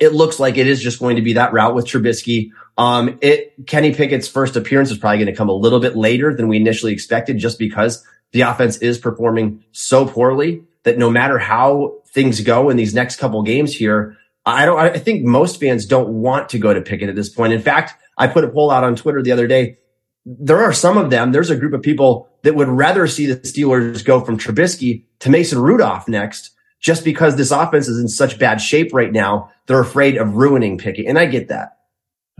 [0.00, 2.50] it looks like it is just going to be that route with Trubisky.
[2.76, 6.34] Um, it, Kenny Pickett's first appearance is probably going to come a little bit later
[6.34, 11.38] than we initially expected just because the offense is performing so poorly that no matter
[11.38, 14.16] how things go in these next couple games here,
[14.46, 17.52] I don't, I think most fans don't want to go to Pickett at this point.
[17.52, 19.78] In fact, I put a poll out on Twitter the other day.
[20.24, 21.32] There are some of them.
[21.32, 25.30] There's a group of people that would rather see the Steelers go from Trubisky to
[25.30, 29.50] Mason Rudolph next, just because this offense is in such bad shape right now.
[29.66, 31.06] They're afraid of ruining Pickett.
[31.06, 31.76] And I get that.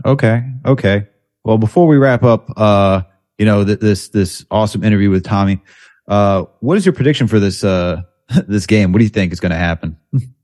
[0.05, 0.43] Okay.
[0.65, 1.07] Okay.
[1.43, 3.01] Well, before we wrap up, uh,
[3.37, 5.61] you know, th- this, this awesome interview with Tommy,
[6.07, 8.01] uh, what is your prediction for this, uh,
[8.47, 8.91] this game?
[8.91, 9.97] What do you think is going to happen?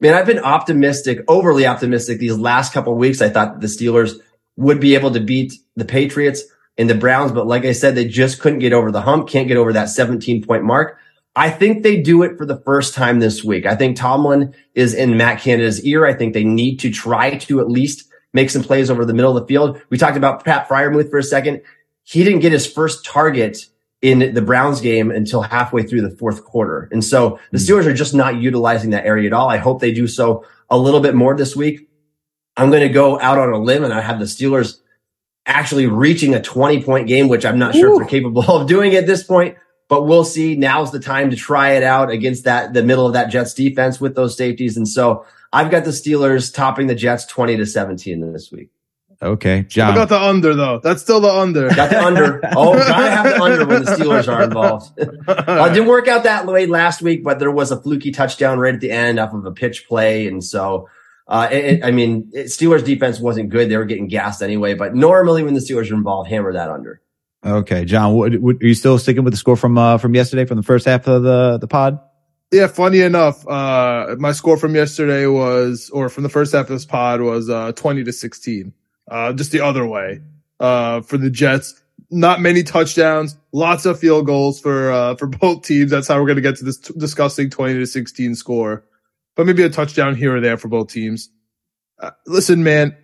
[0.00, 3.20] Man, I've been optimistic, overly optimistic these last couple weeks.
[3.20, 4.20] I thought the Steelers
[4.56, 6.44] would be able to beat the Patriots
[6.76, 9.48] and the Browns, but like I said, they just couldn't get over the hump, can't
[9.48, 10.98] get over that 17 point mark.
[11.34, 13.66] I think they do it for the first time this week.
[13.66, 16.06] I think Tomlin is in Matt Canada's ear.
[16.06, 19.36] I think they need to try to at least make some plays over the middle
[19.36, 19.80] of the field.
[19.90, 21.62] We talked about Pat Freiermuth for a second.
[22.04, 23.66] He didn't get his first target
[24.00, 26.88] in the Browns game until halfway through the fourth quarter.
[26.92, 27.64] And so the hmm.
[27.64, 29.48] Steelers are just not utilizing that area at all.
[29.48, 31.88] I hope they do so a little bit more this week.
[32.56, 34.78] I'm going to go out on a limb and I have the Steelers
[35.46, 38.94] actually reaching a 20 point game, which I'm not sure if they're capable of doing
[38.94, 39.56] at this point,
[39.88, 40.56] but we'll see.
[40.56, 44.00] Now's the time to try it out against that, the middle of that Jets defense
[44.00, 44.76] with those safeties.
[44.76, 48.70] And so I've got the Steelers topping the Jets 20 to 17 this week.
[49.20, 49.62] Okay.
[49.68, 49.90] John.
[49.90, 49.94] I John.
[49.96, 50.78] got the under though.
[50.82, 51.68] That's still the under.
[51.70, 52.40] Got the under.
[52.56, 54.92] Oh, gotta have the under when the Steelers are involved.
[55.28, 58.74] Uh, didn't work out that way last week, but there was a fluky touchdown right
[58.74, 60.26] at the end off of a pitch play.
[60.26, 60.88] And so,
[61.26, 63.68] uh, it, it- I mean, it, Steelers defense wasn't good.
[63.70, 67.00] They were getting gassed anyway, but normally when the Steelers are involved, hammer that under.
[67.44, 67.84] Okay.
[67.84, 70.56] John, what, what, are you still sticking with the score from, uh, from yesterday from
[70.56, 71.98] the first half of the, the pod?
[72.50, 76.68] Yeah, funny enough, uh, my score from yesterday was, or from the first half of
[76.70, 78.72] this pod was, uh, 20 to 16.
[79.10, 80.20] Uh, just the other way,
[80.60, 81.80] uh, for the Jets.
[82.10, 85.90] Not many touchdowns, lots of field goals for, uh, for both teams.
[85.90, 88.84] That's how we're going to get to this t- disgusting 20 to 16 score,
[89.36, 91.30] but maybe a touchdown here or there for both teams.
[91.98, 92.96] Uh, listen, man,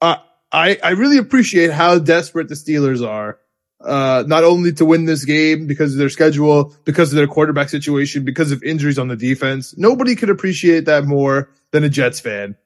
[0.00, 0.16] uh,
[0.52, 3.38] I, I really appreciate how desperate the Steelers are
[3.80, 7.68] uh, not only to win this game because of their schedule, because of their quarterback
[7.68, 9.76] situation, because of injuries on the defense.
[9.76, 12.56] Nobody could appreciate that more than a Jets fan.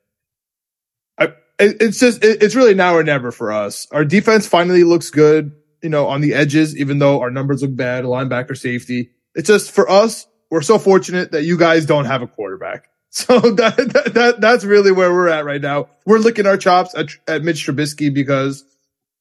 [1.60, 3.86] It's just, it- it's really now or never for us.
[3.92, 5.52] Our defense finally looks good,
[5.82, 9.10] you know, on the edges, even though our numbers look bad, linebacker safety.
[9.34, 12.86] It's just for us, we're so fortunate that you guys don't have a quarterback.
[13.12, 15.88] So that, that, that that's really where we're at right now.
[16.06, 18.64] We're licking our chops at, at Mitch Trubisky because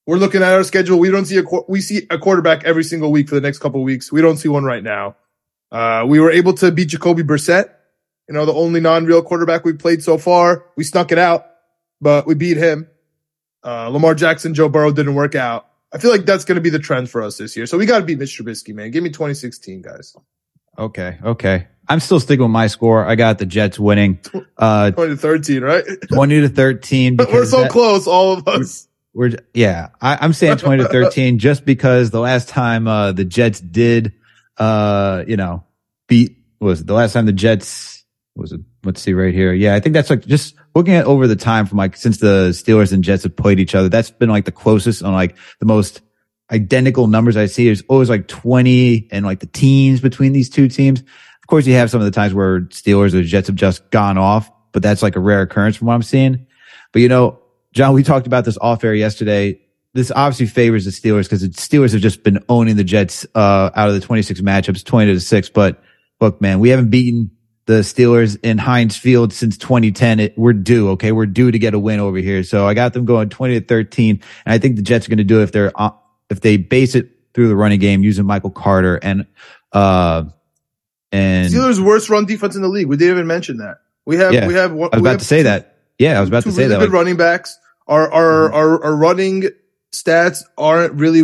[0.06, 1.00] we're looking at our schedule.
[1.00, 3.80] We don't see a we see a quarterback every single week for the next couple
[3.82, 4.12] of weeks.
[4.12, 5.16] We don't see one right now.
[5.72, 7.72] Uh, we were able to beat Jacoby Brissett,
[8.28, 10.66] You know, the only non-real quarterback we played so far.
[10.78, 11.48] We snuck it out,
[12.02, 12.88] but we beat him.
[13.64, 15.68] Uh, Lamar Jackson, Joe Burrow didn't work out.
[15.91, 17.66] I feel like that's going to be the trend for us this year.
[17.66, 18.91] So we got to beat Mitch Trubisky, man.
[18.91, 20.16] Give me 2016, guys.
[20.78, 21.18] Okay.
[21.24, 21.68] Okay.
[21.88, 23.04] I'm still sticking with my score.
[23.04, 24.20] I got the Jets winning,
[24.58, 25.84] uh, 20 to 13, right?
[26.14, 27.18] 20 to 13.
[27.32, 28.88] We're so that- close, all of us.
[29.12, 33.26] We're yeah, I, I'm saying 20 to 13 just because the last time uh the
[33.26, 34.14] Jets did
[34.56, 35.64] uh you know
[36.08, 39.54] beat what was it the last time the Jets was it let's see right here
[39.54, 42.50] yeah I think that's like just looking at over the time from like since the
[42.50, 45.66] Steelers and Jets have played each other that's been like the closest on like the
[45.66, 46.02] most
[46.52, 50.68] identical numbers I see there's always like 20 and like the teams between these two
[50.68, 53.90] teams of course you have some of the times where Steelers or Jets have just
[53.92, 56.48] gone off but that's like a rare occurrence from what I'm seeing
[56.92, 57.40] but you know
[57.74, 59.60] John, we talked about this off air yesterday.
[59.94, 63.70] This obviously favors the Steelers because the Steelers have just been owning the Jets uh,
[63.76, 65.50] out of the 26 matchups, 20 to 6.
[65.50, 65.82] But
[66.20, 67.32] look, man, we haven't beaten
[67.70, 70.20] the Steelers in Heinz Field since 2010.
[70.20, 71.11] It, we're due, okay?
[71.11, 72.43] We're due to get a win over here.
[72.43, 74.24] So I got them going 20 to 13.
[74.47, 75.91] And I think the Jets are going to do it if they're, uh,
[76.32, 79.28] if they base it through the running game using Michael Carter and,
[79.72, 80.24] uh,
[81.11, 82.88] and Steelers' worst run defense in the league.
[82.88, 83.78] We didn't even mention that.
[84.03, 85.78] We have, Yeah, we have, I was about have to say two- that.
[85.99, 86.80] Yeah, I was about to say really that.
[86.80, 87.55] good running backs.
[87.88, 89.43] Our, our, our, our running
[89.91, 91.22] stats aren't really,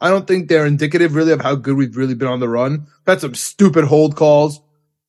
[0.00, 2.72] I don't think they're indicative really of how good we've really been on the run.
[2.78, 4.62] We've had some stupid hold calls.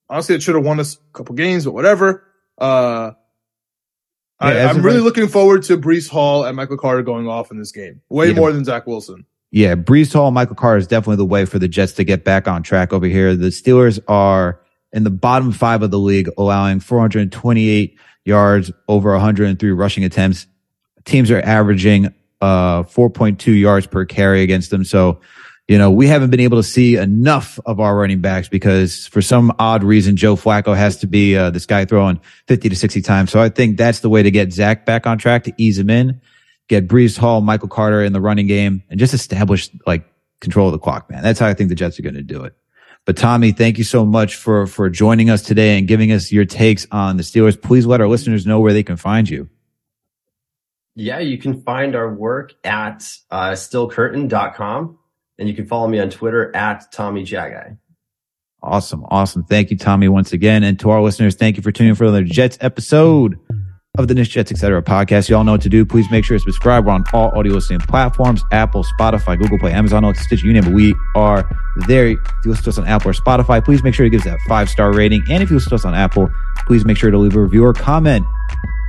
[0.10, 2.24] Honestly, it should have won us a couple games, but whatever.
[2.58, 3.12] Uh,
[4.42, 7.52] Yeah, I, I'm of really looking forward to Breece Hall and Michael Carter going off
[7.52, 8.02] in this game.
[8.10, 8.34] Way Yeah.
[8.36, 9.26] more than Zach Wilson.
[9.52, 12.48] Yeah, Breece Hall, Michael Carter is definitely the way for the Jets to get back
[12.48, 13.36] on track over here.
[13.36, 14.60] The Steelers are
[14.94, 20.48] in the bottom five of the league, allowing 428 yards over 103 rushing attempts.
[21.06, 24.84] Teams are averaging uh 4.2 yards per carry against them.
[24.84, 25.22] So,
[25.68, 29.22] you know, we haven't been able to see enough of our running backs because for
[29.22, 33.02] some odd reason, Joe Flacco has to be uh, this guy throwing 50 to 60
[33.02, 33.32] times.
[33.32, 35.90] So I think that's the way to get Zach back on track to ease him
[35.90, 36.22] in
[36.68, 40.06] get Breece Hall, Michael Carter in the running game and just establish like
[40.40, 41.24] control of the clock, man.
[41.24, 42.54] That's how I think the Jets are going to do it.
[43.06, 46.44] But Tommy, thank you so much for, for joining us today and giving us your
[46.44, 47.60] takes on the Steelers.
[47.60, 49.50] Please let our listeners know where they can find you.
[50.94, 54.98] Yeah, you can find our work at uh, stillcurtain.com
[55.40, 57.78] and you can follow me on Twitter at Tommy Jagai.
[58.64, 59.06] Awesome.
[59.10, 59.44] Awesome.
[59.44, 60.64] Thank you, Tommy, once again.
[60.64, 63.40] And to our listeners, thank you for tuning in for another Jets episode
[63.98, 64.82] of the Knicks, Jets, etc.
[64.82, 65.30] podcast.
[65.30, 65.86] You all know what to do.
[65.86, 66.86] Please make sure to subscribe.
[66.86, 70.66] We're on all audio listening platforms, Apple, Spotify, Google Play, Amazon, Alexa, Stitcher, you name
[70.66, 70.74] it.
[70.74, 71.50] We are
[71.88, 72.08] there.
[72.08, 74.26] If you listen to us on Apple or Spotify, please make sure to give us
[74.26, 75.24] that five star rating.
[75.30, 76.30] And if you listen to us on Apple,
[76.66, 78.26] please make sure to leave a review or comment.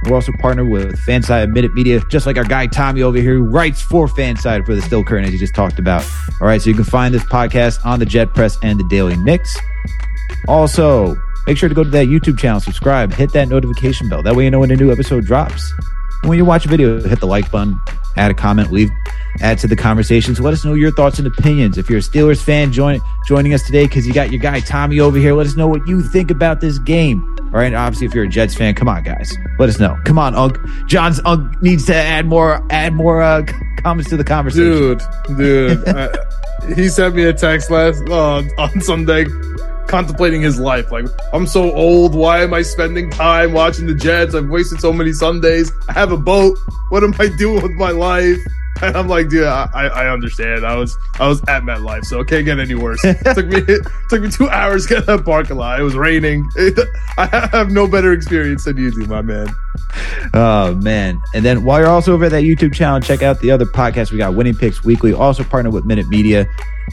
[0.04, 3.42] We're also partnered with Fanside Minute Media, just like our guy Tommy over here, who
[3.42, 6.04] writes for Fanside for the Still Curtain, as he just talked about.
[6.40, 9.16] All right, so you can find this podcast on the Jet Press and the Daily
[9.16, 9.58] Knicks.
[10.46, 14.22] Also, make sure to go to that YouTube channel, subscribe, hit that notification bell.
[14.22, 15.72] That way you know when a new episode drops.
[16.22, 17.80] And when you watch a video, hit the like button,
[18.18, 18.90] add a comment, leave,
[19.40, 20.34] add to the conversation.
[20.34, 21.78] So let us know your thoughts and opinions.
[21.78, 25.00] If you're a Steelers fan, join joining us today because you got your guy Tommy
[25.00, 25.34] over here.
[25.34, 27.22] Let us know what you think about this game.
[27.38, 27.72] All right.
[27.72, 29.34] Obviously, if you're a Jets fan, come on, guys.
[29.58, 29.96] Let us know.
[30.04, 30.58] Come on, Unk.
[30.86, 33.44] John's Unk needs to add more, add more uh,
[33.78, 34.98] comments to the conversation.
[35.36, 35.88] Dude, dude.
[35.88, 36.08] I,
[36.74, 39.24] he sent me a text last uh, on Sunday
[39.88, 40.92] contemplating his life.
[40.92, 42.14] Like, I'm so old.
[42.14, 44.34] Why am I spending time watching the Jets?
[44.34, 45.72] I've wasted so many Sundays.
[45.88, 46.58] I have a boat.
[46.90, 48.38] What am I doing with my life?
[48.80, 50.64] And I'm like, dude, I, I understand.
[50.64, 53.02] I was I was at MetLife, so it can't get any worse.
[53.34, 53.60] took me
[54.08, 55.80] took me two hours to get to that parking lot.
[55.80, 56.48] It was raining.
[57.18, 59.48] I have no better experience than you do, my man.
[60.34, 61.20] Oh man!
[61.34, 64.12] And then while you're also over at that YouTube channel, check out the other podcast
[64.12, 66.46] We got Winning Picks Weekly, also partnered with Minute Media.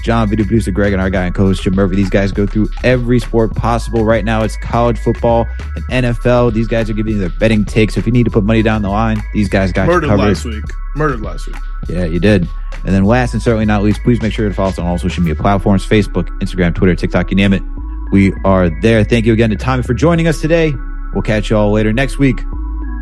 [0.03, 1.95] John, video producer Greg, and our guy and coach Jim Murphy.
[1.95, 4.03] These guys go through every sport possible.
[4.05, 6.53] Right now, it's college football and NFL.
[6.53, 7.95] These guys are giving you their betting takes.
[7.95, 10.09] So if you need to put money down the line, these guys got Murdered you
[10.09, 10.27] covered.
[10.27, 10.63] last week.
[10.95, 11.55] Murdered last week.
[11.87, 12.47] Yeah, you did.
[12.83, 14.97] And then last and certainly not least, please make sure to follow us on all
[14.97, 17.63] social media platforms Facebook, Instagram, Twitter, TikTok, you name it.
[18.11, 19.03] We are there.
[19.03, 20.73] Thank you again to Tommy for joining us today.
[21.13, 22.41] We'll catch you all later next week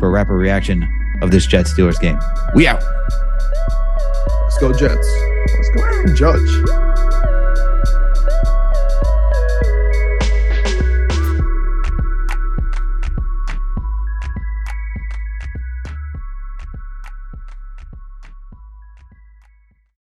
[0.00, 0.88] for a rapid reaction
[1.22, 2.18] of this Jets Steelers game.
[2.54, 2.82] We out.
[4.42, 5.08] Let's go Jets.
[5.56, 7.33] Let's go Aaron Judge.